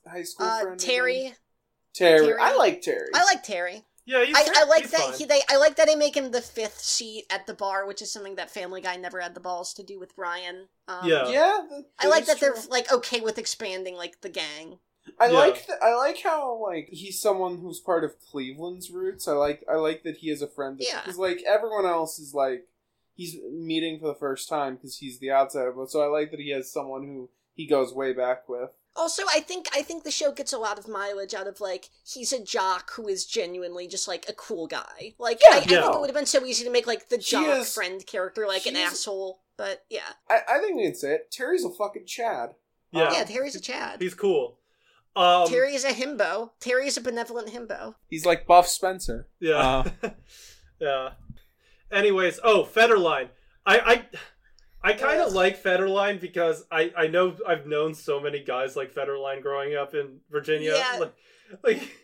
[0.07, 0.81] high school Uh, friend?
[0.81, 0.89] again?
[0.89, 1.35] Terry,
[1.95, 2.27] Terry.
[2.27, 2.41] Terry.
[2.41, 3.09] I like Terry.
[3.15, 3.85] I like Terry.
[4.07, 5.13] Yeah he's, I, I like that fine.
[5.19, 8.03] he they I like that they make him the fifth seat at the bar, which
[8.03, 10.69] is something that Family Guy never had the balls to do with Brian.
[10.89, 11.29] Um, Yeah.
[11.29, 14.79] yeah, that- I like is that they're like okay with expanding like the gang.
[15.21, 15.33] I Yeah.
[15.39, 19.29] like th- I like how like he's someone who's part of Cleveland's roots.
[19.29, 21.01] I like I like that he has a friend Yeah.
[21.03, 22.67] because like everyone else is like
[23.15, 25.73] he's meeting for the first time because he's the outsider.
[25.73, 28.71] But so I like that he has someone who he goes way back with.
[28.97, 31.91] Also, I think I think the show gets a lot of mileage out of like
[32.05, 35.15] he's a jock who is genuinely just like a cool guy.
[35.19, 37.19] Like Yeah, I, I think it would have been so easy to make like the
[37.19, 40.95] jock is- friend character like an is- asshole, but yeah, I, I think we can
[40.95, 41.31] say it.
[41.33, 42.51] Terry's a fucking Chad.
[42.93, 43.13] Yeah.
[43.13, 43.25] yeah.
[43.25, 44.01] Terry's a Chad.
[44.01, 44.59] He's cool.
[45.17, 46.51] Um, Terry is a himbo.
[46.61, 47.95] Terry is a benevolent himbo.
[48.09, 49.29] He's like Buff Spencer.
[49.41, 49.85] Yeah.
[50.03, 50.11] Uh,
[50.81, 51.11] yeah.
[51.91, 53.29] Anyways, oh, Federline.
[53.67, 54.05] I I
[54.85, 55.35] I kind of Ugh.
[55.35, 59.95] like Federline because I I know I've known so many guys like Federline growing up
[59.95, 60.75] in Virginia.
[60.77, 60.99] Yeah.
[61.01, 61.15] Like,
[61.65, 61.99] like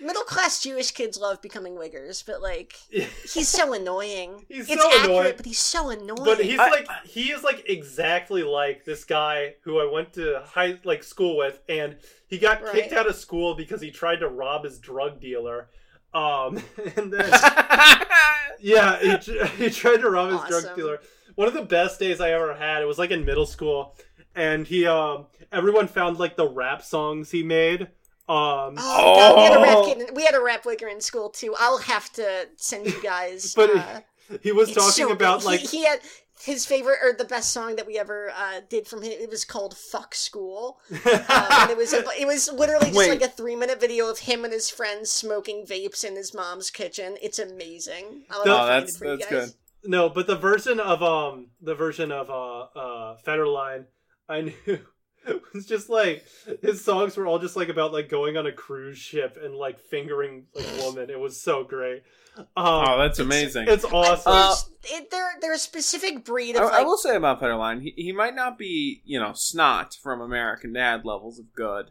[0.00, 4.44] Middle class Jewish kids love becoming wiggers, but like he's so annoying.
[4.48, 5.32] He's it's so accurate, annoying.
[5.36, 6.24] but he's so annoying.
[6.24, 10.42] But he's I- like he is like exactly like this guy who I went to
[10.44, 14.28] high like school with, and he got kicked out of school because he tried to
[14.28, 15.68] rob his drug dealer.
[16.12, 16.62] Um,
[16.96, 17.30] and then
[18.60, 21.00] yeah, he, he tried to rob his drug dealer.
[21.36, 22.82] One of the best days I ever had.
[22.82, 23.94] It was like in middle school,
[24.34, 27.82] and he um everyone found like the rap songs he made.
[28.26, 29.84] Um, Oh, God, we had a rap Oh.
[29.86, 30.08] kid.
[30.08, 31.54] in- We had a rap wigger in school too.
[31.58, 33.54] I'll have to send you guys.
[33.56, 34.00] But uh,
[34.42, 35.46] he was talking so about good.
[35.46, 36.00] like he, he had
[36.42, 39.12] his favorite or the best song that we ever uh, did from him.
[39.12, 43.10] It was called "Fuck School," um, and it was a, it was literally just Wait.
[43.10, 46.70] like a three minute video of him and his friends smoking vapes in his mom's
[46.70, 47.16] kitchen.
[47.20, 48.22] It's amazing.
[48.30, 49.46] I'll have to Oh, that's- it for you that's guys.
[49.50, 49.54] good.
[49.84, 53.86] No, but the version of um the version of uh uh Federline
[54.28, 54.78] I knew
[55.54, 56.24] was just like
[56.62, 59.78] his songs were all just like about like going on a cruise ship and like
[59.78, 61.10] fingering like woman.
[61.10, 62.02] It was so great.
[62.36, 63.66] Um, oh, that's amazing.
[63.68, 64.32] it's awesome.
[64.32, 67.40] Uh, There's, it, they're they're a specific breed I, of I like will say about
[67.40, 71.90] Federline, he, he might not be, you know, snot from American Dad levels of good,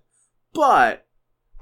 [0.53, 1.06] but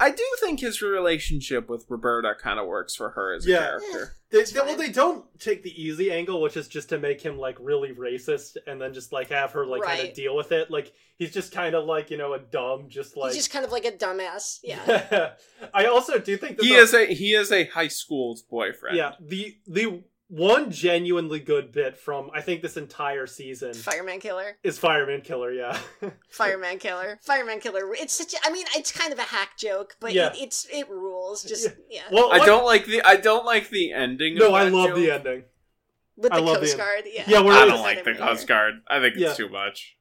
[0.02, 3.60] I do think his relationship with Roberta kind of works for her as a Yeah.
[3.60, 4.16] character.
[4.32, 7.38] they, they- well, they don't take the easy angle, which is just to make him
[7.38, 10.72] like really racist and then just like have her like kind of deal with it.
[10.72, 13.34] Like he's just kind of like you know a dumb, just like.
[13.34, 14.58] he's just kind of like a dumbass.
[14.64, 15.34] Yeah.
[15.74, 18.98] I also do think that He the- is a he is a high school's boyfriend.
[18.98, 24.58] Yeah, the the one genuinely good bit from I think this entire season Fireman killer.
[24.64, 25.52] is Fireman Killer.
[25.52, 25.78] Yeah,
[26.30, 27.20] Fireman killer.
[27.22, 27.94] Fireman killer.
[27.94, 28.34] It's such.
[28.34, 30.28] A, I mean, it's kind of a hack joke, but Yeah.
[30.32, 31.44] it, it's it rules.
[31.44, 32.04] Just yeah.
[32.12, 34.36] well, I don't like the I don't like the ending.
[34.36, 34.96] No, of I love joke.
[34.98, 35.44] the ending.
[36.16, 37.04] with I the love Coast the- Guard.
[37.06, 38.48] Yeah, Yeah, we're- I Where don't like the Over Coast.
[38.48, 38.74] Guard.
[38.88, 39.34] I think it's Yeah.
[39.34, 39.98] too much.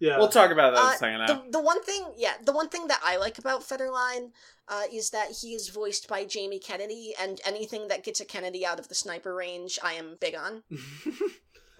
[0.00, 0.18] Yeah.
[0.18, 2.68] We'll talk about that in Uh, a second the, the one thing, yeah, the one
[2.68, 4.32] thing that I like about Federline
[4.68, 8.64] uh, is that he is voiced by Jamie Kennedy, and anything that gets a Kennedy
[8.64, 10.62] out of the sniper range, I am big on.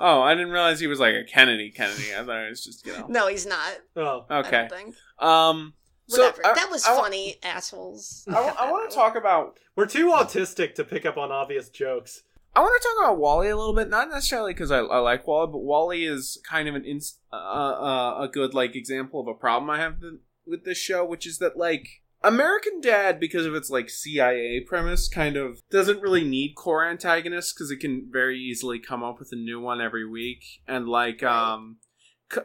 [0.00, 2.12] Oh, I didn't realize he was like a Kennedy Kennedy.
[2.18, 3.06] I thought it was just, you know.
[3.08, 3.74] No, he's not.
[3.94, 4.26] oh.
[4.28, 4.66] I Okay.
[4.68, 4.94] don't think.
[5.20, 5.74] Um
[6.08, 6.46] so Whatever.
[6.46, 8.24] I- that was I wa- funny, assholes.
[8.28, 12.24] I, want to talk about We're too autistic to pick up on obvious jokes.
[12.56, 15.28] I want to talk about Wally a little bit, not necessarily because I, I like
[15.28, 19.28] Wally, but Wally is kind of an ins- uh, uh, a good like example of
[19.28, 23.46] a problem I have th- with this show, which is that like American Dad, because
[23.46, 28.08] of its like CIA premise, kind of doesn't really need core antagonists because it can
[28.10, 31.76] very easily come up with a new one every week, and like um,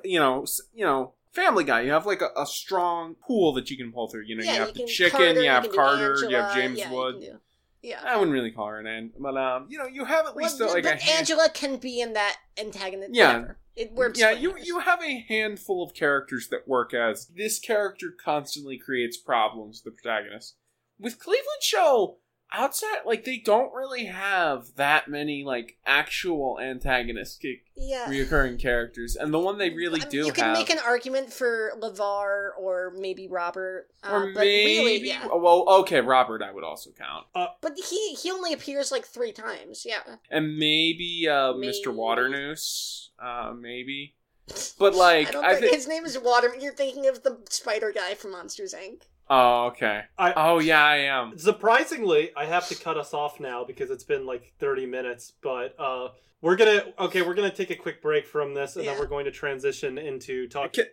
[0.03, 1.13] you know, you know.
[1.31, 4.23] Family Guy, you have like a, a strong pool that you can pull through.
[4.25, 6.79] You know, yeah, you have the chicken, Carter, you have do Carter, you have James
[6.79, 7.39] yeah, you Wood.
[7.81, 8.01] Can do- yeah.
[8.05, 10.59] I wouldn't really call her an An, but um, you know, you have at least
[10.59, 13.11] Well, uh, like but a hand- Angela can be in that antagonist.
[13.13, 13.27] Yeah.
[13.33, 13.57] whatever.
[13.75, 14.19] It works.
[14.19, 19.15] yeah, you you have a handful of characters that work as this character constantly creates
[19.15, 20.55] problems the protagonist.
[20.99, 22.17] With Cleveland Show,
[22.51, 28.07] outside like they don't really have that many like actual antagonistic yeah.
[28.07, 30.57] reoccurring characters, and the one they really I mean, do You can have.
[30.57, 35.27] make an argument for Levar or maybe Robert, uh, or but maybe, really, yeah.
[35.27, 37.25] well, okay, Robert, I would also count,
[37.61, 39.85] But he he only appears like three times.
[39.85, 40.01] Yeah.
[40.29, 41.73] and maybe uh, Maybe.
[41.73, 41.93] Mr.
[41.93, 44.15] Waternoose, uh, maybe.
[44.79, 46.55] But like, I don't I think think his name is Water.
[46.59, 49.03] You're thinking of the spider guy from Monsters Inc.
[49.29, 50.03] Oh, okay.
[50.17, 51.37] I- oh, yeah, I am.
[51.37, 55.75] Surprisingly, I have to cut us off now because it's been like 30 minutes, but
[55.79, 56.09] uh
[56.41, 59.25] we're gonna okay, we're gonna take a quick break from this and then we're going
[59.25, 60.85] to transition into talk Can,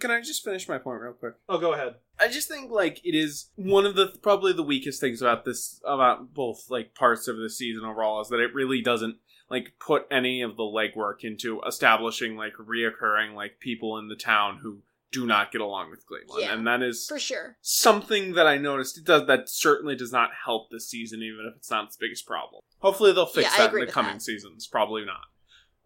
[0.00, 1.34] can I just finish my point real quick?
[1.48, 1.94] Oh go ahead.
[2.18, 5.80] I just think like it is one of the probably the weakest things about this
[5.84, 10.06] about both like parts of the season overall is that it really doesn't like put
[10.10, 14.78] any of the legwork into establishing like reoccurring like people in the town who
[15.10, 16.52] do not get along with Cleveland, Yeah.
[16.54, 17.56] and that is For sure.
[17.62, 18.98] something that I noticed.
[18.98, 22.26] It does that certainly does not help this season, even if it's not its biggest
[22.26, 22.62] problem.
[22.80, 24.22] Hopefully, they'll fix Yeah, that in the coming that.
[24.22, 24.66] seasons.
[24.66, 25.22] Probably not.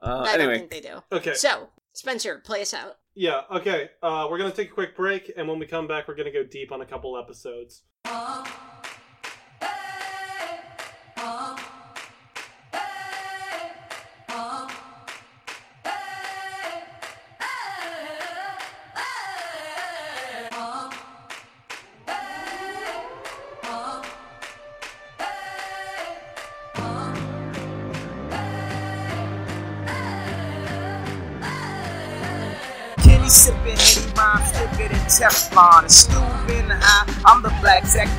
[0.02, 1.02] Uh, I anyway, don't think they do.
[1.12, 1.34] Okay.
[1.34, 2.98] So, Spencer, play us out.
[3.14, 3.90] Yeah, okay.
[4.02, 6.42] Uh we're gonna take a quick break and when we come back we're gonna go
[6.42, 7.82] deep on a couple episodes.
[8.04, 8.51] Kenny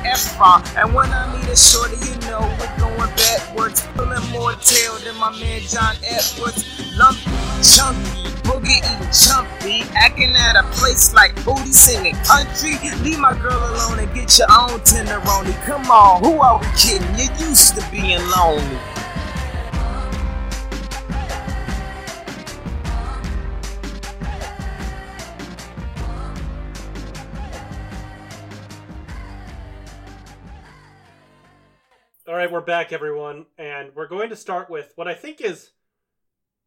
[0.06, 3.86] And when I meet a shorty, you know we're going backwards.
[3.94, 6.64] Pulling more tail than my man John Edwards.
[6.98, 7.30] Lumpy,
[7.62, 9.86] chunky, boogie chumpy.
[9.94, 12.76] Acting at a place like booty singing country.
[13.02, 15.54] Leave my girl alone and get your own tenderoni.
[15.64, 17.08] Come on, who are we kidding?
[17.16, 18.93] You're used to being lonely.
[32.66, 35.70] Back, everyone, and we're going to start with what I think is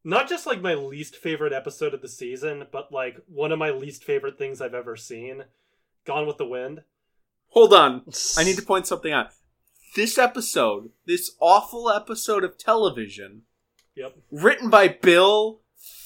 [0.03, 3.71] not just like my least favorite episode of the season, but like one of my
[3.71, 5.43] least favorite things I've ever seen.
[6.05, 6.81] Gone with the Wind.
[7.49, 8.03] hold on.
[8.37, 9.31] I need to point something out.
[9.95, 13.43] This episode, this awful episode of television,
[13.95, 14.15] Yep.
[14.31, 15.61] written by Bill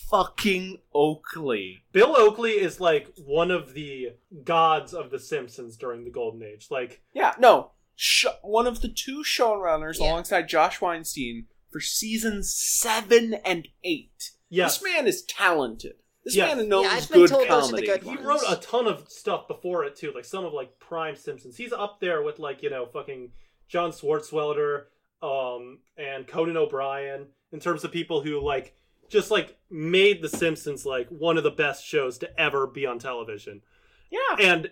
[0.09, 1.83] fucking Oakley.
[1.91, 6.67] Bill Oakley is like one of the gods of The Simpsons during the Golden Age.
[6.71, 7.71] Like, Yeah, no.
[8.03, 10.07] Sh- one of the two showrunners Yeah.
[10.09, 14.31] alongside Josh Weinstein for seasons seven and eight.
[14.49, 15.97] yes, This man is talented.
[16.23, 16.55] This Yes.
[16.57, 17.87] man knows Yeah, I've been good told those are the comedy.
[17.87, 21.15] good he wrote a ton of stuff before it too, like some of like prime
[21.15, 21.57] Simpsons.
[21.57, 23.33] He's up there with like you know fucking
[23.67, 24.85] John Swartzwelder,
[25.21, 28.75] um, and Conan O'Brien in terms of people who like
[29.09, 32.97] just like made The Simpsons like one of the best shows to ever be on
[32.97, 33.61] television.
[34.09, 34.37] Yeah.
[34.39, 34.71] And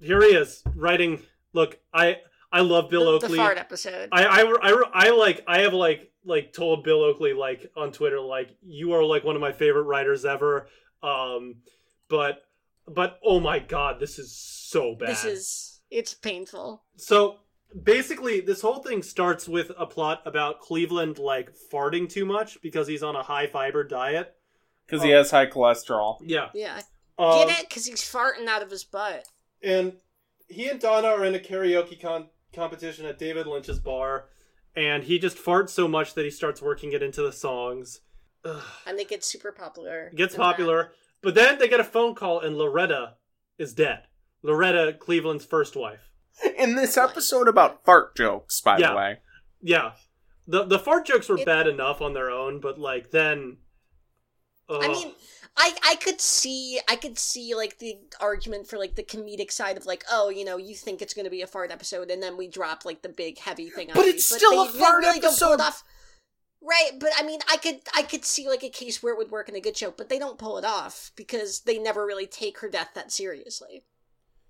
[0.00, 1.26] here he is writing.
[1.52, 2.18] Look, I
[2.54, 3.38] I love Bill the, the Oakley.
[3.38, 4.08] fart episode.
[4.12, 8.20] I, I, I, I like I have like like told Bill Oakley like on Twitter
[8.20, 10.68] like you are like one of my favorite writers ever.
[11.02, 11.56] Um,
[12.08, 12.42] but
[12.86, 15.08] but oh my god, this is so bad.
[15.08, 16.82] this is it's painful.
[16.96, 17.38] so
[17.82, 22.86] basically this whole thing starts with a plot about Cleveland like farting too much because
[22.86, 24.34] he's on a high fiber diet.
[24.86, 26.18] Because he has high cholesterol.
[26.22, 26.80] Yeah, Yeah,
[27.18, 27.68] um, get it?
[27.68, 29.26] Because he's farting out of his butt.
[29.62, 29.94] and
[30.46, 34.28] he and Donna are in a karaoke con- competition at David Lynch's bar,
[34.76, 38.00] and he just farts so much that he starts working it into the songs.
[38.46, 38.62] Ugh.
[38.86, 40.10] and they get super popular.
[40.14, 43.14] Gets And then- popular, but then they get a phone call, and Loretta
[43.56, 44.02] is dead.
[44.42, 46.10] Loretta, Cleveland's first wife.
[46.58, 48.90] In this episode about fart jokes, by Yeah.
[48.90, 49.18] the way.
[49.62, 49.92] Yeah,
[50.46, 53.56] the the fart jokes were It- bad enough on their own, but like then,
[54.68, 55.14] I mean,
[55.56, 59.76] I I could see I could see like the argument for like the comedic side
[59.76, 62.22] of like oh you know you think it's going to be a fart episode and
[62.22, 64.12] then we drop like the big heavy thing on But you.
[64.12, 65.60] it's still they, a fart really Don't episode.
[65.60, 65.84] off.
[66.66, 69.30] Right, but I mean, I could I could see like a case where it would
[69.30, 72.26] work in a good show, but they don't pull it off because they never really
[72.26, 73.84] take her death that seriously.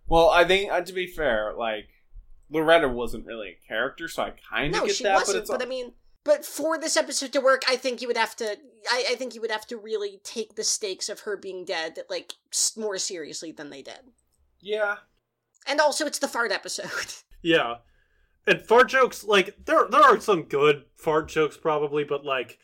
[0.07, 1.88] Well, I think, uh, to be fair, like,
[2.51, 5.35] Loretta wasn't really a character, so I kind of No, get she that, wasn't.
[5.35, 5.93] but it's But I mean,
[6.25, 8.57] but for this episode to work, I think you would have to.
[8.91, 11.99] I, I think you would have to really take the stakes of her being dead
[12.11, 12.33] like
[12.77, 14.01] more seriously than they did.
[14.61, 14.97] yeah.
[15.67, 16.91] And also, it's the fart episode.
[17.43, 17.77] yeah,
[18.47, 22.59] and fart jokes like there there are some good fart jokes probably, but like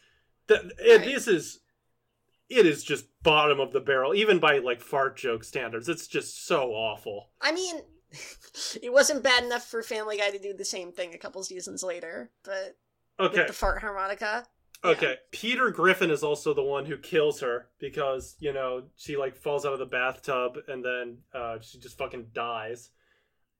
[0.48, 1.04] th- Right.
[1.04, 1.60] this is
[2.50, 5.88] it is just bottom of the barrel, even by like fart joke standards.
[5.88, 7.30] It's just so awful.
[7.40, 7.76] I mean,
[8.82, 11.82] it wasn't bad enough for Family Guy to do the same thing a couple seasons
[11.82, 12.76] later, but
[13.20, 14.44] Okay, with the fart harmonica.
[14.82, 15.16] Okay.
[15.30, 19.66] Peter Griffin is also the one who kills her because, you know, she like falls
[19.66, 22.90] out of the bathtub and then uh she just fucking dies.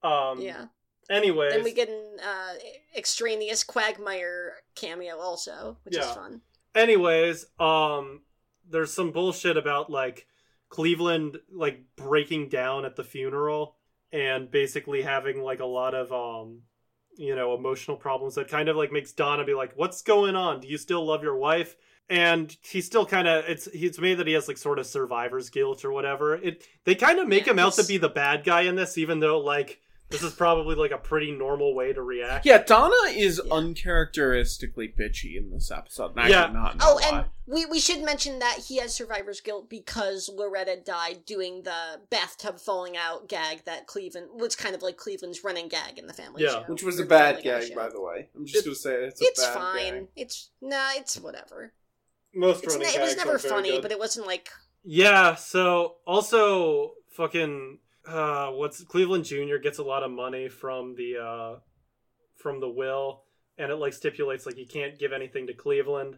[0.03, 0.65] Um Yeah.
[1.11, 1.53] anyways.
[1.53, 2.53] Then we get an uh,
[2.97, 6.41] extraneous Quagmire cameo also, which is fun.
[6.73, 8.21] anyways, um
[8.67, 10.25] there's some bullshit about like
[10.69, 13.75] Cleveland like breaking down at the funeral
[14.11, 16.61] and basically having like a lot of um
[17.17, 20.59] you know, emotional problems that kind of like makes Donna be like, "What's going on?
[20.59, 21.75] Do you still love your wife?"
[22.09, 25.49] And he still kind of it's it's made that he has like sort of survivor's
[25.49, 26.35] guilt or whatever.
[26.35, 29.19] It they kind of make him out to be the bad guy in this, even
[29.19, 32.45] though like this is probably like a pretty normal way to react.
[32.45, 33.53] Yeah, Donna is Yeah.
[33.53, 36.13] uncharacteristically bitchy in this episode.
[36.17, 36.47] And Yeah.
[36.47, 37.09] do not know Oh, why.
[37.19, 42.01] and we, we should mention that he has survivor's guilt because Loretta died doing the
[42.09, 46.13] bathtub falling out gag that Cleveland was kind of like Cleveland's running gag in the
[46.13, 46.49] family Yeah.
[46.49, 46.63] show.
[46.67, 47.75] Which was a bad gag, show.
[47.75, 48.29] by the way.
[48.35, 49.93] I'm just It- gonna say it's a It's bad fine.
[49.93, 50.07] gag.
[50.15, 51.73] It's nah, it's whatever.
[52.33, 53.81] Most It's running ne- it was never funny, good.
[53.81, 54.49] but it wasn't like
[54.83, 59.57] Yeah, so also fucking uh what's Cleveland Jr.
[59.61, 61.59] gets a lot of money from the uh
[62.37, 63.23] from the will
[63.57, 66.17] and it like stipulates like he can't give anything to Cleveland.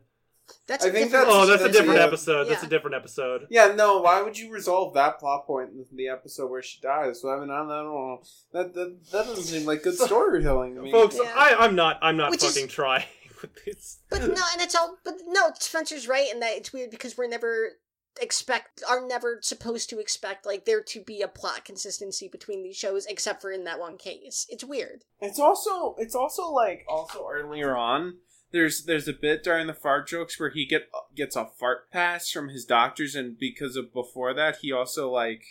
[0.67, 0.85] that's.
[0.85, 2.05] I a think different that's- Oh, that's a different yeah.
[2.05, 2.45] episode.
[2.45, 3.47] That's a different episode.
[3.49, 3.99] Yeah, no.
[4.01, 7.21] Why would you resolve that plot point in the episode where she dies?
[7.21, 8.21] So I mean, I don't know.
[8.53, 10.91] That that, that doesn't seem like good storytelling to me.
[10.91, 11.33] Folks, Yeah.
[11.35, 13.05] I I'm not I'm not Which is- fucking trying
[13.41, 13.99] with this.
[14.09, 14.97] But no, and it's all.
[15.03, 17.71] But no, Spencer's right in that it's weird because we're never
[18.21, 22.75] expect are never supposed to expect like there to be a plot consistency between these
[22.75, 24.45] shows except for in that one case.
[24.49, 25.03] It's weird.
[25.19, 28.17] It's also it's also like also earlier on.
[28.51, 32.29] There's there's a bit during the fart jokes where he get gets a fart pass
[32.29, 35.43] from his doctors, and because of before that, he also like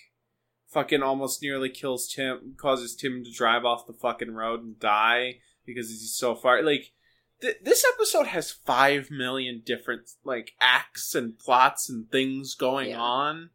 [0.69, 5.41] fucking almost nearly kills Tim, causes Tim to drive off the fucking road and die
[5.67, 6.63] because he's so far.
[6.63, 6.93] Like
[7.43, 13.01] th- this episode has five million different like acts and plots and things going Yeah.
[13.01, 13.51] on,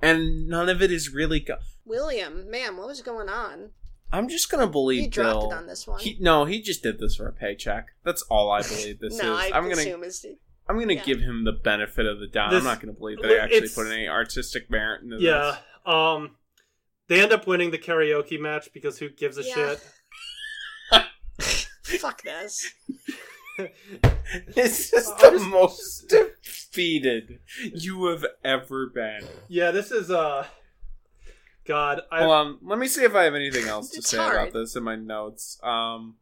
[0.00, 1.40] and none of it is really.
[1.40, 3.70] Go- William, ma'am, what was going on?
[4.10, 5.50] I'm just gonna believe You dropped Bill.
[5.50, 6.00] it on this one.
[6.00, 7.88] He, no, he just did this for a paycheck.
[8.04, 9.52] That's all I believe this no, is.
[9.52, 10.24] I I'm gonna assume it's
[10.68, 11.04] I'm gonna yeah.
[11.04, 12.50] give him the benefit of the doubt.
[12.50, 15.24] This- I'm not gonna believe that they actually it's- put any artistic merit into this.
[15.24, 15.56] Yeah.
[15.84, 16.36] Um
[17.08, 19.54] they end up winning the karaoke match because who gives a Yeah.
[19.54, 19.86] shit?
[21.88, 22.72] fuck this.
[24.54, 24.92] this.
[24.92, 27.40] Is the just- most defeated
[27.74, 29.24] you have ever been.
[29.48, 30.46] Yeah, this is uh
[31.66, 34.34] God, I Hold on, let me see if I have anything else to say hard.
[34.36, 35.58] about this in my notes.
[35.62, 36.16] Um,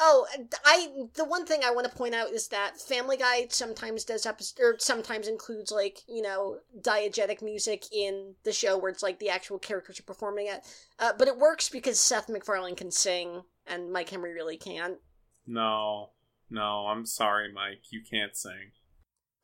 [0.00, 0.26] Oh,
[0.64, 4.26] I the one thing I want to point out is that Family Guy sometimes does
[4.26, 9.18] episode or sometimes includes like you know diegetic music in the show where it's like
[9.18, 10.60] the actual characters are performing it,
[11.00, 14.98] uh, but it works because Seth MacFarlane can sing and Mike Henry really can't.
[15.48, 16.10] No,
[16.50, 18.72] no, I'm sorry, Mike, you can't sing.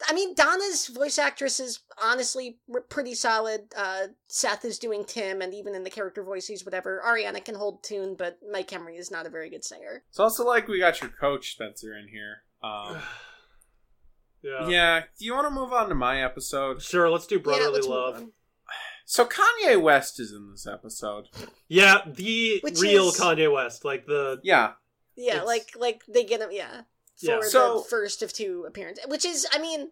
[0.06, 2.58] I mean, Donna's voice actress is honestly
[2.90, 3.72] pretty solid.
[3.76, 7.02] Uh, Seth is doing Tim, and even in the character voices, whatever.
[7.06, 10.02] Arianna can hold tune, but Mike Henry is not a very good singer.
[10.10, 12.42] It's also like we got your coach Spencer in here.
[12.62, 12.98] Um,
[14.42, 14.68] yeah.
[14.68, 16.82] yeah, do you want to move on to my episode?
[16.82, 18.26] Sure, let's do yeah, brotherly let's love.
[19.06, 21.26] So Kanye West is in this episode.
[21.68, 24.72] Yeah, the Which real is- Kanye West, like the Yeah,
[25.16, 26.50] Yeah, It's- like like they get him.
[26.52, 26.82] Yeah,
[27.16, 27.40] for Yeah.
[27.42, 29.90] So- the first of two appearances, which is, I mean,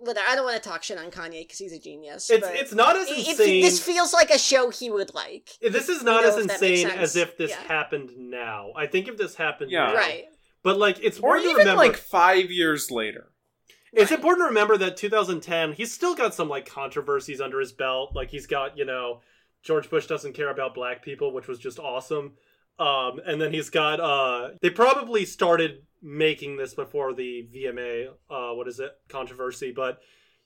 [0.00, 2.30] whether I don't want to talk shit on Kanye because he's a genius.
[2.30, 3.62] it's but it's not as it- it- insane.
[3.62, 5.50] this feels like a show he would like.
[5.60, 7.62] this is not as if that makes insane as if this Yeah.
[7.64, 8.72] happened now.
[8.76, 9.86] I think if this happened Yeah.
[9.88, 10.26] now, Right.
[10.62, 11.76] But like, it's or even remember.
[11.76, 13.32] like five years later.
[13.92, 18.14] It's important to remember that 2010, he's still got some like controversies under his belt.
[18.14, 19.20] Like he's got, you know,
[19.62, 22.36] George Bush doesn't care about black people, which was just awesome.
[22.78, 28.54] Um, and then he's got uh they probably started making this before the VMA uh
[28.54, 29.98] what is it controversy, but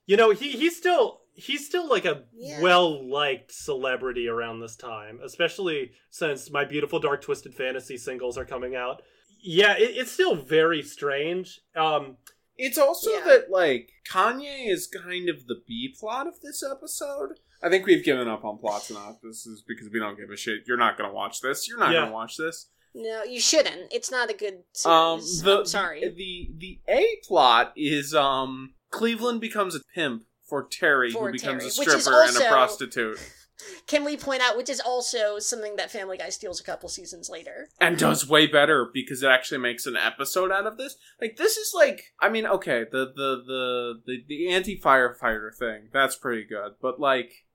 [0.06, 2.60] you know, he he's still he's still like a Yeah.
[2.62, 8.44] well liked celebrity around this time, especially since my beautiful dark twisted fantasy singles are
[8.46, 9.02] coming out.
[9.42, 11.60] Yeah, it, it's still very strange.
[11.76, 12.16] Um
[12.56, 13.24] It's also Yeah.
[13.26, 17.40] that like Kanye is kind of the B plot of this episode.
[17.62, 19.16] I think we've given up on plots enough.
[19.22, 20.62] This is because we don't give a shit.
[20.66, 21.68] You're not gonna watch this.
[21.68, 22.00] You're not Yeah.
[22.00, 22.66] gonna watch this.
[22.94, 23.92] No, you shouldn't.
[23.92, 24.86] It's not a good series.
[24.86, 26.08] Um, the I'm sorry.
[26.08, 31.62] The the A plot is um Cleveland becomes a pimp for Terry, For who becomes
[31.62, 33.18] Terry, a which is stripper and a prostitute,
[33.86, 37.30] Can we point out, which is also something that Family Guy steals a couple seasons
[37.30, 37.68] later?
[37.80, 40.96] and does way better because it actually makes an episode out of this.
[41.20, 45.88] Like this is like, I mean, okay, the the the the, the anti firefighter thing
[45.92, 47.46] that's pretty good, but like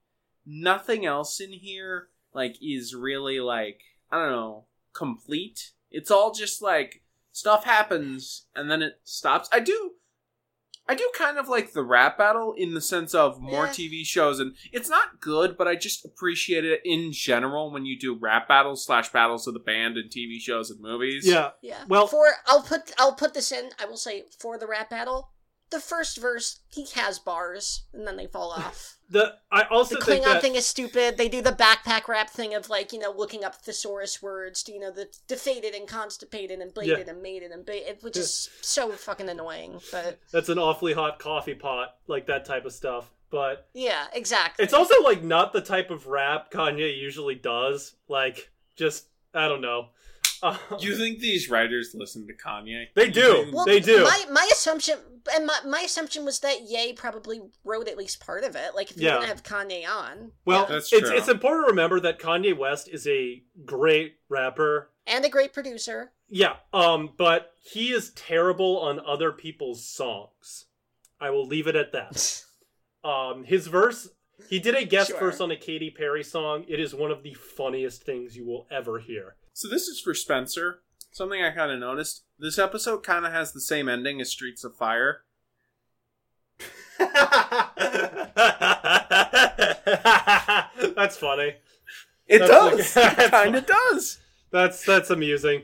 [0.47, 3.81] nothing else in here like is really like
[4.11, 5.73] I don't know complete.
[5.91, 9.49] It's all just like stuff happens and then it stops.
[9.51, 9.91] I do.
[10.89, 13.71] I do kind of like the rap battle in the sense of more Yeah.
[13.73, 17.99] TV shows, and it's not good, but I just appreciate it in general when you
[17.99, 21.27] do rap battles slash battles of the band in TV shows and movies.
[21.27, 21.49] yeah.
[21.61, 21.83] Yeah.
[21.89, 23.71] Well- for I'll put I'll put this in.
[23.77, 25.31] I will say for the rap battle,
[25.69, 28.97] the first verse he has bars and then they fall off.
[29.09, 31.17] The I also the Klingon that thing is stupid.
[31.17, 34.73] They do the backpack rap thing of like you know looking up thesaurus words to
[34.73, 38.91] you know the defeated and constipated and bladed and mated and ba- which is so
[38.91, 39.79] fucking annoying.
[39.91, 43.09] But that's an awfully hot coffee pot, like that type of stuff.
[43.29, 44.63] But yeah, exactly.
[44.63, 47.95] it's also like not the type of rap Kanye usually does.
[48.07, 49.89] Like just I don't know.
[50.79, 52.85] You think these writers listen to Kanye?
[52.95, 53.49] They do.
[53.53, 54.03] well, they do.
[54.03, 54.97] My my assumption
[55.33, 58.75] and my, my assumption was that Ye probably wrote at least part of it.
[58.75, 59.15] Like if you're Yeah.
[59.17, 60.75] gonna have Kanye on, well, yeah.
[60.75, 64.91] That's it's it's important to remember that Kanye West is a great rapper.
[65.05, 66.11] and a great producer.
[66.29, 70.65] Yeah, um, but he is terrible on other people's songs.
[71.21, 72.43] I will leave it at that.
[73.03, 74.09] Um, his verse,
[74.49, 75.19] he did a guest Sure.
[75.19, 76.65] verse on a Katy Perry song.
[76.67, 79.35] It is one of the funniest things you will ever hear.
[79.57, 80.81] So this is for Spencer.
[81.11, 82.25] Something I kind of noticed.
[82.37, 85.21] This episode kind of has the same ending as Streets of Fire.
[86.99, 87.17] That's
[91.17, 91.55] funny.
[92.27, 92.95] It That's does.
[92.95, 94.19] like- it kind of does.
[94.51, 95.63] That's that's amusing.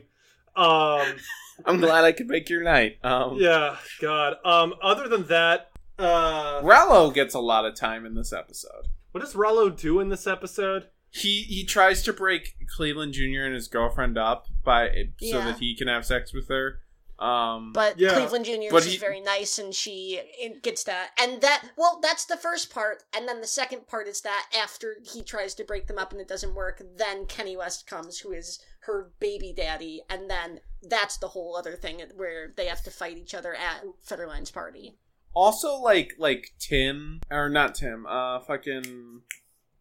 [0.56, 1.06] Um,
[1.64, 2.96] I'm glad I could make your night.
[3.04, 4.38] Um, yeah, God.
[4.44, 5.70] Um, other than that,
[6.00, 8.88] uh, Rallo gets a lot of time in this episode.
[9.12, 10.88] what does Rallo do in this episode?
[11.14, 13.42] He he tries to break Cleveland Jr.
[13.44, 14.88] and his girlfriend up by
[15.20, 15.44] so Yeah.
[15.44, 16.80] that he can have sex with her.
[17.20, 18.10] Um, But Yeah.
[18.14, 18.70] Cleveland Jr.
[18.72, 20.20] But is he- very nice, and she
[20.62, 21.12] gets that.
[21.16, 23.04] And that, well, that's the first part.
[23.16, 26.20] And then the second part is that after he tries to break them up and
[26.20, 30.02] it doesn't work, then Kenny West comes, who is her baby daddy.
[30.10, 33.84] And then that's the whole other thing where they have to fight each other at
[34.04, 34.98] Federline's party.
[35.36, 38.06] also like like Tim or not Tim.
[38.06, 39.22] Uh, fucking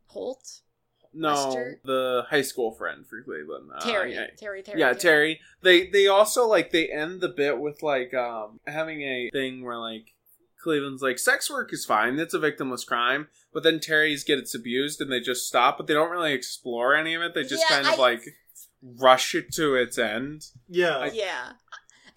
[0.07, 0.61] Holt?
[1.13, 1.79] No, Lester?
[1.85, 3.69] the high school friend for Cleveland.
[3.75, 4.13] Uh, Terry.
[4.13, 4.27] yeah.
[4.37, 4.79] Terry, Terry.
[4.79, 9.29] yeah terry they they also like they end the bit with like um having a
[9.31, 10.13] thing where like
[10.61, 15.01] cleveland's like sex work is fine it's a victimless crime but then terry's gets abused
[15.01, 17.75] and they just stop but they don't really explore any of it they just Yeah,
[17.81, 18.23] kind of I- like
[18.81, 21.51] rush it to its end Yeah, Yeah.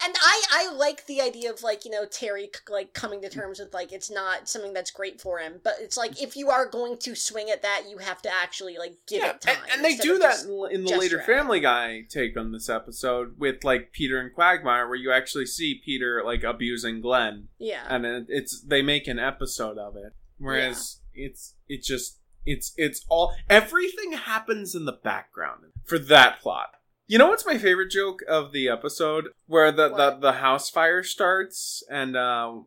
[0.03, 3.59] And I, I like the idea of like you know Terry like coming to terms
[3.59, 6.65] with like it's not something that's great for him, but it's like if you are
[6.65, 9.55] going to swing at that, you have to actually like give yeah it time.
[9.63, 13.63] and, and they do that in, the later family guy take on this episode with
[13.63, 17.47] like peter and quagmire where you actually see peter like abusing glenn.
[17.57, 22.73] Yeah, and it, it's they make an episode of it whereas it's it just it's
[22.77, 26.76] it's all everything happens in the background for that plot
[27.07, 31.03] you know what's my favorite joke of the episode where the the, the house fire
[31.03, 32.65] starts and um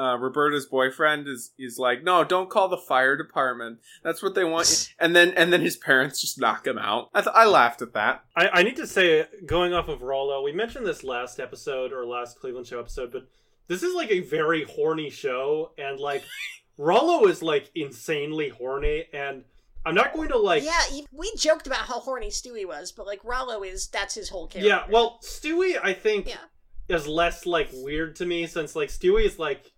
[0.00, 3.80] uh, Roberta's boyfriend is is like, no, don't call the fire department.
[4.02, 4.94] That's what they want.
[4.98, 7.10] and then and then his parents just knock him out.
[7.12, 8.24] I th- I laughed at that.
[8.34, 12.06] I, I need to say, going off of Rallo, we mentioned this last episode or
[12.06, 13.28] last Cleveland show episode, but
[13.68, 16.24] this is like a very horny show, and like
[16.78, 19.44] Rallo is like insanely horny, and
[19.86, 20.62] I'm not going to like.
[20.64, 20.80] yeah.
[21.12, 24.68] We joked about how horny Stewie was, but like Rallo is that's his whole character.
[24.68, 26.94] Yeah, well, Stewie, I think, Yeah.
[26.96, 29.72] is less like weird to me since like Stewie is like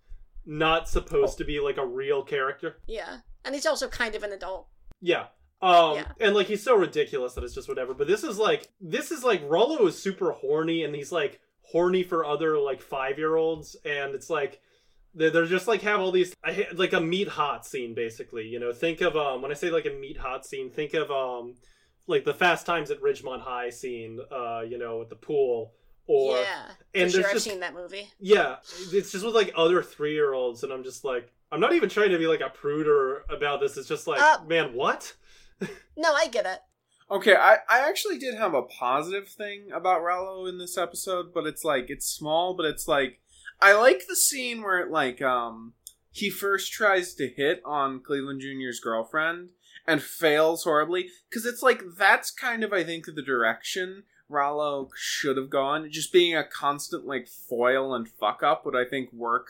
[0.45, 2.77] not supposed to be like a real character.
[2.87, 4.67] yeah, and he's also kind of an adult.
[5.01, 5.27] Yeah.
[5.61, 6.07] Um, Yeah.
[6.19, 7.93] and like he's so ridiculous that it's just whatever.
[7.93, 12.03] But this is like this is like Rallo is super horny and he's like horny
[12.03, 14.59] for other like five year olds, and it's like
[15.15, 18.47] they're just like have all these I ha- like a meat hot scene basically.
[18.47, 21.11] You know, think of um when I say like a meat hot scene, think of
[21.11, 21.55] um
[22.07, 24.19] like the Fast Times at Ridgemont High scene.
[24.31, 25.73] Uh, you know, at the pool.
[26.05, 27.21] Or yeah, and for sure.
[27.21, 28.09] there's I've just seen that movie.
[28.19, 28.57] yeah,
[28.91, 31.87] it's just with like other three year olds, and I'm just like, I'm not even
[31.87, 33.77] trying to be like a pruder about this.
[33.77, 35.13] It's just like, Uh, man, what?
[35.95, 36.59] No, I get it.
[37.09, 41.45] Okay, I, I actually did have a positive thing about Rallo in this episode, but
[41.45, 43.21] it's like it's small, but it's like
[43.61, 45.73] I like the scene where like um
[46.11, 49.49] he first tries to hit on Cleveland Jr.'s girlfriend
[49.87, 55.37] and fails horribly because it's like that's kind of I think the direction Rallo should
[55.37, 55.89] have gone.
[55.91, 59.47] Just being a constant like foil and fuck up would I think work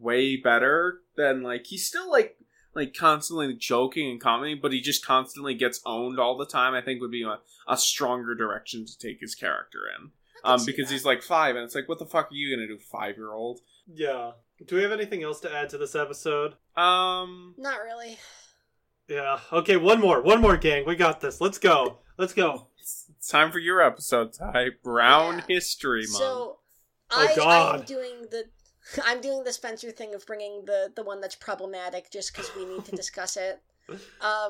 [0.00, 2.36] way better than like he's still like
[2.74, 6.74] like constantly joking and comedy, but he just constantly gets owned all the time.
[6.74, 7.38] I think would be a,
[7.68, 10.10] a stronger direction to take his character in.
[10.44, 10.94] I can Um, because that.
[10.94, 13.32] he's like five, and it's like, what the fuck are you gonna do, five year
[13.32, 13.60] old?
[13.86, 14.32] Yeah.
[14.66, 16.54] Do we have anything else to add to this episode?
[16.76, 18.18] Um, not really.
[19.08, 19.40] Yeah.
[19.52, 20.22] Okay, one more.
[20.22, 20.84] One more, gang.
[20.86, 21.40] We got this.
[21.40, 21.98] Let's go.
[22.16, 22.68] Let's go.
[22.78, 24.68] it's, it's time for your episode, Ty.
[24.82, 25.44] Brown Yeah.
[25.56, 26.12] History Month.
[26.16, 26.58] So,
[27.10, 27.80] Oh, I, God.
[27.80, 28.44] I'm doing the.
[29.04, 32.64] I'm doing the Spencer thing of bringing the the one that's problematic just because we
[32.64, 33.60] need to discuss it.
[33.88, 33.98] Um,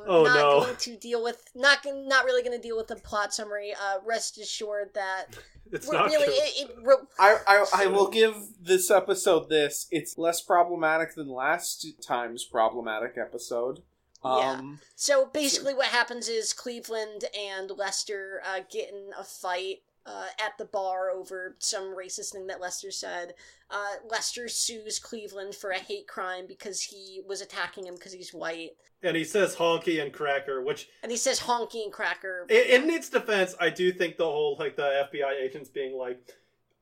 [0.06, 0.60] Oh, not no.
[0.60, 3.72] going to deal with not gon- not really going to deal with the plot summary.
[3.72, 5.36] Uh, rest assured that
[5.72, 6.34] It's we're not really good.
[6.34, 9.86] it, it ro- I, I I will give this episode this.
[9.90, 13.82] It's less problematic than last time's problematic episode.
[14.22, 20.26] Um, So basically, what happens is Cleveland and Lester uh, get in a fight uh,
[20.44, 23.34] at the bar over some racist thing that Lester said.
[23.70, 28.34] Uh, Lester sues Cleveland for a hate crime because he was attacking him because he's
[28.34, 32.46] white, And he says honky and cracker, which and he says honky and cracker.
[32.50, 36.20] in, in its defense, I do think the whole like the FBI agents being like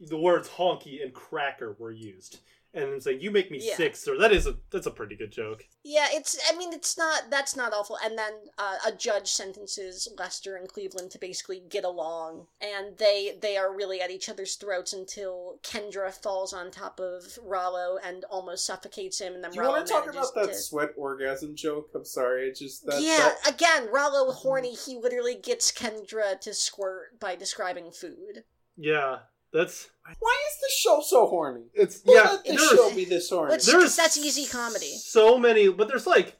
[0.00, 2.40] the words honky and cracker were used.
[2.74, 3.76] And then saying, You make me Yeah.
[3.76, 4.16] sick, sir.
[4.18, 5.64] That is a that's a pretty good joke.
[5.84, 6.38] Yeah, it's.
[6.50, 7.24] I mean, it's not.
[7.30, 7.98] That's not awful.
[8.02, 13.36] And then uh, a judge sentences Lester and Cleveland to basically get along, and they
[13.42, 18.24] they are really at each other's throats until Kendra falls on top of Rallo and
[18.30, 19.34] almost suffocates him.
[19.34, 21.90] And then you Rallo want to talk about that to- sweat orgasm joke?
[21.94, 23.02] I'm sorry, it just that.
[23.02, 24.74] yeah, that- again, Rallo horny.
[24.74, 28.44] He literally gets Kendra to squirt by describing food.
[28.78, 29.18] Yeah.
[29.52, 31.64] That's Why is the show so horny?
[31.74, 32.22] it's Who yeah.
[32.22, 33.52] let the show be this horny?
[33.52, 34.96] Which- there's that's easy comedy.
[34.96, 36.36] So many, but there's like,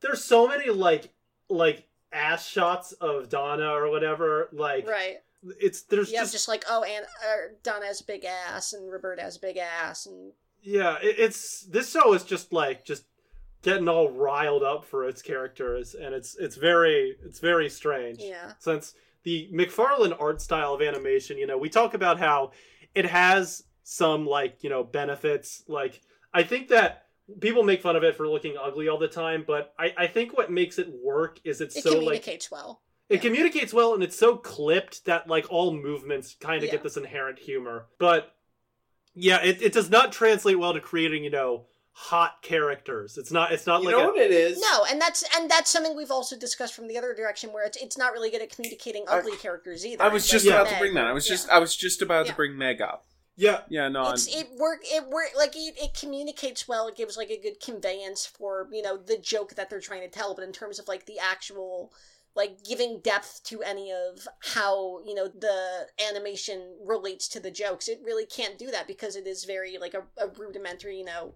[0.00, 1.12] there's so many like
[1.48, 4.48] like ass shots of Donna or whatever.
[4.52, 5.18] Like Right.
[5.60, 8.90] it's there's Yeah, just, just, like oh, and uh, Donna has a big ass, and
[8.90, 10.96] Roberta has a big ass, and yeah.
[11.02, 13.04] It, it's this show is just like just
[13.62, 18.18] getting all riled up for its characters, and it's it's very it's very strange.
[18.20, 18.52] yeah.
[18.60, 18.94] since
[19.24, 22.52] the MacFarlane art style of animation, you know, we talk about how
[22.94, 25.62] it has some like, you know, benefits.
[25.68, 26.00] Like
[26.32, 27.06] I think that
[27.40, 30.36] people make fun of it for looking ugly all the time, but I, I think
[30.36, 32.80] what makes it work is it's It so like communicates well.
[33.08, 33.20] it yeah.
[33.20, 36.72] communicates well and it's so clipped that like all movements kind of Yeah.
[36.72, 37.86] get this inherent humor.
[37.98, 38.32] But
[39.14, 43.18] yeah, it, it does not translate well to creating, you know, hot characters.
[43.18, 44.58] It's not it's not you like know a, what it is?
[44.60, 47.76] No, and that's and that's something we've also discussed from the other direction, where it's
[47.76, 50.02] it's not really good at communicating I- ugly characters either.
[50.02, 50.72] I was just like about Meg.
[50.74, 51.06] to bring that.
[51.06, 51.34] I was Yeah.
[51.34, 52.32] just I was just about Yeah.
[52.32, 53.06] to bring Meg up.
[53.36, 56.88] yeah, Yeah, no, It's it work it work like it, it communicates well.
[56.88, 60.08] It gives like a good conveyance for you know the joke that they're trying to
[60.08, 60.34] tell.
[60.34, 61.92] But in terms of like the actual
[62.36, 67.88] like giving depth to any of how you know the animation relates to the jokes,
[67.88, 70.98] it really can't do that because it is very like a, a rudimentary.
[70.98, 71.34] You know,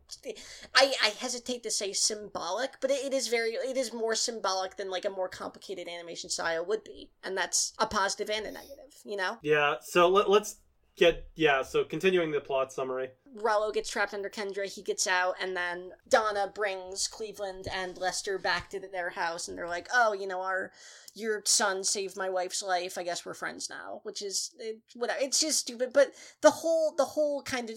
[0.75, 4.77] I I hesitate to say symbolic, but it, it is very it is more symbolic
[4.77, 8.53] than like a more complicated animation style would be, and that's a positive and a
[8.53, 8.95] negative.
[9.05, 9.39] You know.
[9.43, 9.75] yeah.
[9.83, 10.57] So let, let's
[10.97, 13.11] get yeah, so continuing the plot summary.
[13.37, 18.39] Rallo gets trapped under Kendra, he gets out, and then Donna brings Cleveland and Lester
[18.39, 20.73] back to their house, and they're like, "Oh, you know, our
[21.15, 22.97] your son saved my wife's life.
[22.97, 25.21] I guess we're friends now." Which is it, whatever.
[25.21, 27.77] It's just stupid, but the whole the whole kind of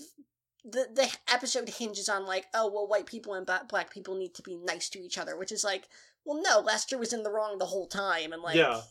[0.64, 4.44] the the episode hinges on like, oh well, white people and black people need to
[4.44, 5.88] be nice to each other, which is like,
[6.26, 8.82] well, no, Lester was in the wrong the whole time, and like, Yeah.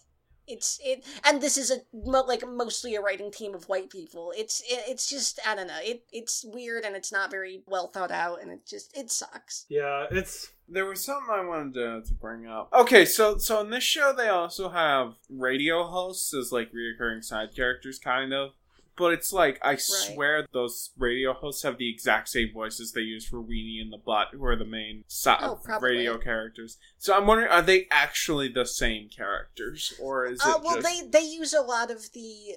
[0.47, 4.61] It's it and this is a like mostly a writing team of white people it's
[4.63, 8.11] it, it's just i don't know it it's weird and it's not very well thought
[8.11, 12.15] out and it just it sucks Yeah, it's There was something I wanted to, to
[12.15, 12.69] bring up.
[12.73, 17.55] Okay, so so in this show they also have radio hosts as like reoccurring side
[17.55, 18.51] characters, kind of.
[18.97, 23.27] But it's like I swear those radio hosts have the exact same voices they use
[23.27, 26.79] for Weenie and the Butt, who are the main so- Oh, radio characters.
[26.99, 30.87] So I'm wondering, are they actually the same characters, or is it Uh, well, just?
[30.87, 32.57] they they use a lot of the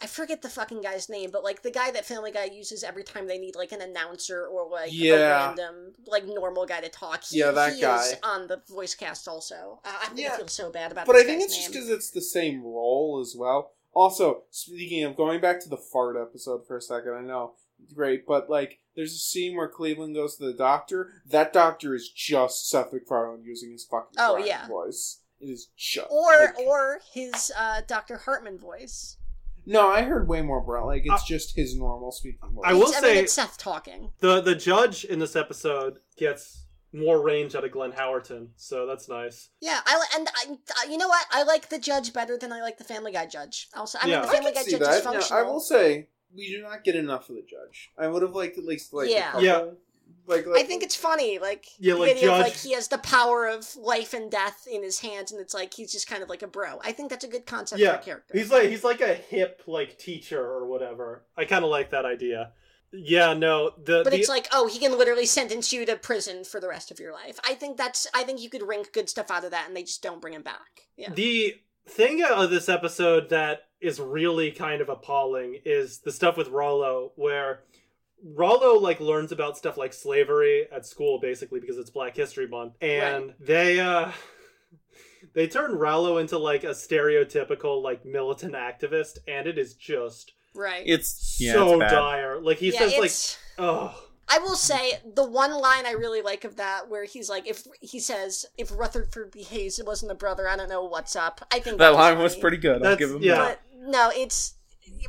[0.00, 3.04] I forget the fucking guy's name, but like the guy that Family Guy uses every
[3.04, 5.46] time they need like an announcer or like a Yeah.
[5.48, 7.24] random like normal guy to talk.
[7.24, 8.12] He, Yeah, that guy.
[8.22, 9.80] on the voice cast also.
[9.84, 11.06] Uh, I'm gonna feel so bad about.
[11.06, 13.72] but I think it's just because it's the same role as well.
[13.94, 17.54] Also, speaking of going back to the fart episode for a second, I know
[17.94, 21.10] great, but like there's a scene where Cleveland goes to the doctor.
[21.26, 24.66] That doctor is just Seth MacFarlane using his fucking Oh, yeah.
[24.68, 25.20] voice.
[25.40, 28.16] It is just or like- or his uh, Dr.
[28.18, 29.16] Hartman voice.
[29.66, 30.86] no, I heard way more brown.
[30.86, 32.64] Like it's Uh, just his normal speaking voice.
[32.66, 34.12] I will It's- I say- mean, it's Seth talking.
[34.20, 36.63] The the judge in this episode gets
[36.94, 39.50] more range out of Glenn Howerton, so that's nice.
[39.60, 41.26] Yeah, I and I, I- you know what?
[41.32, 43.68] I like the judge better than I like the Family Guy judge.
[43.74, 44.20] Also, I Yeah.
[44.20, 45.30] mean, I the Family I Guy see judge is that.
[45.30, 45.36] Now.
[45.36, 47.90] I will say we do not get enough of the judge.
[47.98, 49.28] I would have liked at least like Yeah.
[49.30, 49.42] a couple.
[49.44, 49.64] Yeah.
[50.26, 52.88] Like, like I think it's funny, like Yeah, the like idea of, like he has
[52.88, 56.22] the power of life and death in his hands, and it's like he's just kind
[56.22, 56.80] of like a bro.
[56.82, 58.38] I think that's a good concept Yeah, for a character.
[58.38, 61.24] He's like he's like a hip like teacher or whatever.
[61.36, 62.52] I kind of like that idea.
[62.96, 66.44] Yeah, no, the but the, it's like, oh, he can literally sentence you to prison
[66.44, 67.40] for the rest of your life.
[67.44, 68.06] I think that's.
[68.14, 70.34] I think you could wring good stuff out of that, and they just don't bring
[70.34, 70.82] him back.
[70.96, 71.10] Yeah.
[71.10, 71.56] The
[71.88, 77.10] thing of this episode that is really kind of appalling is the stuff with Rallo,
[77.16, 77.60] where
[78.24, 82.74] Rallo like learns about stuff like slavery at school, basically because it's Black History Month,
[82.80, 84.12] and they uh
[85.34, 90.82] they turn Rallo into like a stereotypical like militant activist, and it is just Right.
[90.86, 92.40] it's yeah, so it's dire.
[92.40, 93.12] Like he yeah, says, like,
[93.58, 94.00] oh.
[94.28, 97.64] I will say the one line I really like of that, where he's like, if
[97.80, 99.42] he says, "If Rutherford B.
[99.42, 102.32] Hayes wasn't a brother, I don't know what's up." I think That was line was
[102.32, 102.40] funny.
[102.40, 102.84] pretty good.
[102.84, 103.34] I'll give him yeah.
[103.34, 103.60] that.
[103.72, 104.54] But no, it's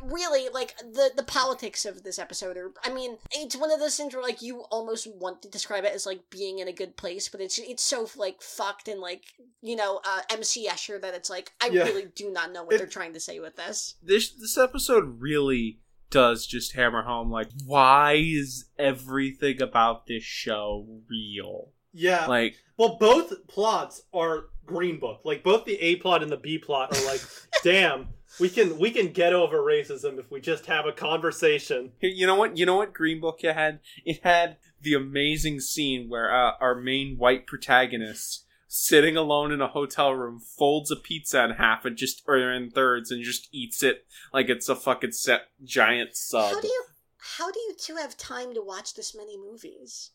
[0.02, 2.72] really like the the politics of this episode are.
[2.84, 5.94] I mean, it's one of those things where like you almost want to describe it
[5.94, 9.22] as like being in a good place, but it's it's so like fucked and like
[9.62, 11.84] you know uh, MC Escher that it's like I Yeah.
[11.84, 13.94] really do not know what It- they're trying to say with this.
[14.02, 21.00] This this episode really does just hammer home like why is everything about this show
[21.10, 21.72] real?
[21.92, 22.26] Yeah.
[22.26, 25.22] Like Well, both plots are Green Book.
[25.24, 27.20] Like both the A plot and the B plot are like,
[27.64, 28.08] damn,
[28.38, 31.92] we can we can get over racism if we just have a conversation.
[31.98, 32.56] Here, you know what?
[32.56, 33.80] You know what Green Book had?
[34.04, 39.68] It had the amazing scene where uh, our main white protagonist, sitting alone in a
[39.68, 43.82] hotel room, folds a pizza in half and just or in thirds and just eats
[43.82, 46.52] it like it's a fucking set giant sub.
[46.54, 46.84] How do you
[47.18, 50.10] how do you two have time to watch this many movies?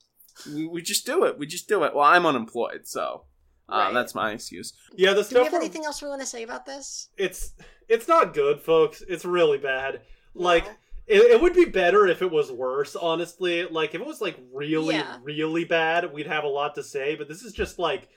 [0.48, 1.38] we, we just do it.
[1.38, 1.94] We just do it.
[1.96, 3.24] Well, I'm unemployed, so
[3.72, 3.94] uh, Right.
[3.94, 4.74] that's my excuse.
[4.96, 7.10] Yeah, the Do we have where anything else we want to say about this?
[7.18, 7.54] it's
[7.88, 9.04] it's not good, folks.
[9.08, 10.02] It's really bad.
[10.34, 10.72] Like No.
[11.08, 13.66] it, it would be better if it was worse, honestly.
[13.66, 15.18] Like if it was like really Yeah.
[15.24, 18.08] really bad, we'd have a lot to say, but this is just like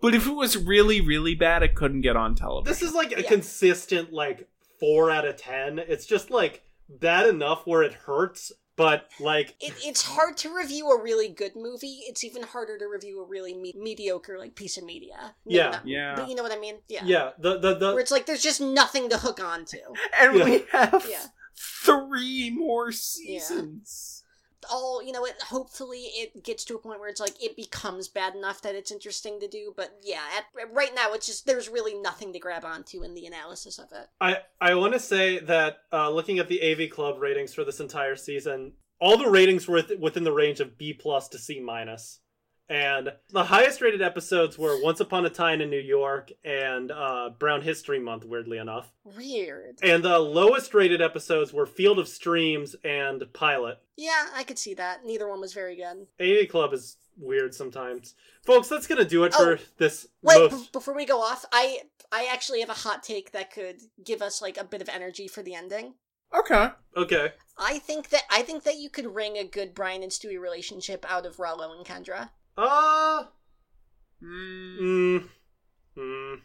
[0.00, 2.70] But if it was really, really bad, it couldn't get on television.
[2.70, 3.28] this is like a Yeah.
[3.28, 5.78] consistent like 4 out of 10.
[5.78, 10.90] It's just like bad enough where it hurts, but like it, it's hard to review
[10.90, 12.00] a really good movie.
[12.06, 15.34] It's even harder to review a really me- mediocre like piece of media.
[15.44, 15.70] Maybe Yeah.
[15.70, 16.14] not- Yeah.
[16.16, 16.76] but you know what I mean.
[16.88, 19.78] Yeah, yeah, the the the Where it's like there's just nothing to hook on to.
[20.20, 20.44] and Yeah.
[20.44, 21.26] we have Yeah.
[21.56, 24.22] three more seasons.
[24.70, 28.08] All you know, it hopefully it gets to a point where it's like it becomes
[28.08, 29.72] bad enough that it's interesting to do.
[29.76, 33.26] But yeah, at, right now it's just there's really nothing to grab onto in the
[33.26, 34.08] analysis of it.
[34.20, 37.80] I I want to say that uh, looking at the AV Club ratings for this
[37.80, 41.60] entire season, all the ratings were th- within the range of B plus to C
[41.60, 42.20] minus,
[42.68, 47.30] and the highest rated episodes were Once Upon a Time in New York and uh,
[47.38, 48.24] Brown History Month.
[48.24, 49.78] Weirdly enough, Weird.
[49.82, 53.78] and the lowest rated episodes were Field of Streams and Pilot.
[53.96, 55.04] Yeah, I could see that.
[55.04, 56.06] Neither one was very good.
[56.20, 58.14] AV Club is weird sometimes,
[58.44, 58.68] folks.
[58.68, 60.06] That's gonna do it Oh, for this.
[60.22, 61.80] Wait, most- b- before we go off, I
[62.12, 65.28] I actually have a hot take that could give us like a bit of energy
[65.28, 65.94] for the ending.
[66.36, 66.68] Okay.
[66.96, 67.32] okay.
[67.56, 71.06] I think that I think that you could wring a good Brian and Stewie relationship
[71.08, 72.30] out of Rallo and Kendra.
[72.56, 73.24] Uh.
[74.22, 75.28] Mm, Mm,
[75.96, 76.40] mm.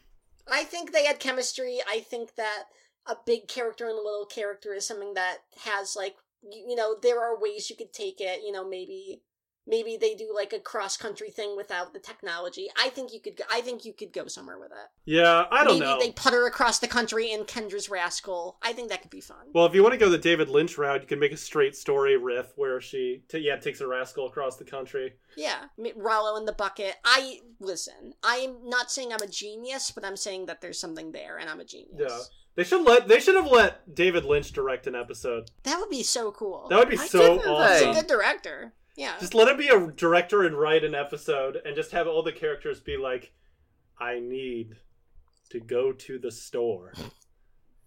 [0.50, 1.80] I think they had chemistry.
[1.90, 2.66] I think that
[3.08, 6.96] a big character and a little character is something that has like you, you know
[7.02, 8.42] there are ways you could take it.
[8.44, 9.22] You know maybe
[9.68, 12.70] maybe they do like a cross country thing without the technology.
[12.78, 13.38] I think you could.
[13.38, 14.90] go- I think you could go somewhere with it.
[15.06, 15.86] Yeah, I don't know.
[15.86, 16.00] maybe know.
[16.00, 18.58] they putter across the country in Kendra's Rascal.
[18.62, 19.48] I think that could be fun.
[19.54, 21.76] Well, if you want to go the David Lynch route, you can make a straight
[21.76, 25.14] story riff where she, t- yeah, takes a rascal across the country.
[25.38, 26.96] Yeah, M- Rallo in the bucket.
[27.06, 28.14] I listen.
[28.24, 31.60] I'm not saying I'm a genius, but I'm saying that there's something there, and I'm
[31.60, 32.00] a genius.
[32.00, 32.20] Yeah.
[32.54, 35.50] They should let they should have let David Lynch direct an episode.
[35.64, 36.68] That would be so cool.
[36.70, 37.94] That would be Why so didn't He's a awesome.
[37.94, 38.74] good director.
[39.02, 39.16] Yeah.
[39.20, 42.32] Just let him be a director and write an episode, and just have all the
[42.32, 43.32] characters be like,
[44.00, 44.76] "I need
[45.50, 46.94] to go to the store,"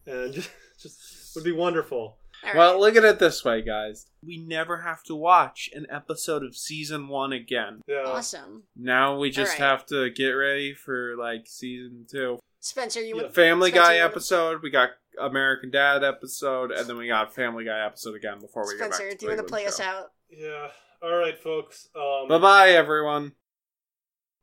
[0.06, 0.50] and just,
[0.82, 2.18] just would be wonderful.
[2.42, 2.56] All right.
[2.56, 4.06] Well, look at it this way, guys.
[4.26, 7.80] We never have to watch an episode of season one again.
[7.86, 8.02] Yeah.
[8.06, 8.64] awesome.
[8.76, 9.70] Now we just All right.
[9.70, 12.40] have to get ready for like season two.
[12.60, 13.22] Spencer, you Yeah.
[13.22, 14.62] would Family Spencer, Guy episode.
[14.62, 18.74] We got American Dad episode, and then we got Family Guy episode again before we
[18.76, 19.18] Spencer, get back.
[19.20, 20.10] do you want to play us out?
[20.28, 20.68] Yeah.
[21.04, 21.90] All right, folks.
[21.94, 23.32] Um, Bye bye, everyone.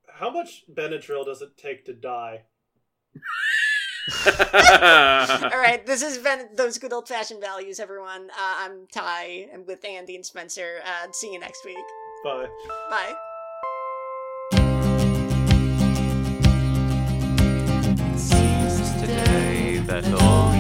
[0.08, 2.44] How much Benadryl does it take to die?
[4.28, 8.30] All right, this has been those good old fashioned values, everyone.
[8.30, 10.82] Uh, I'm Ty, and with Andy and Spencer.
[10.86, 11.78] Uh, see you next week.
[12.24, 12.46] Bye.
[12.92, 13.16] Bye.
[18.14, 20.51] It seems today that all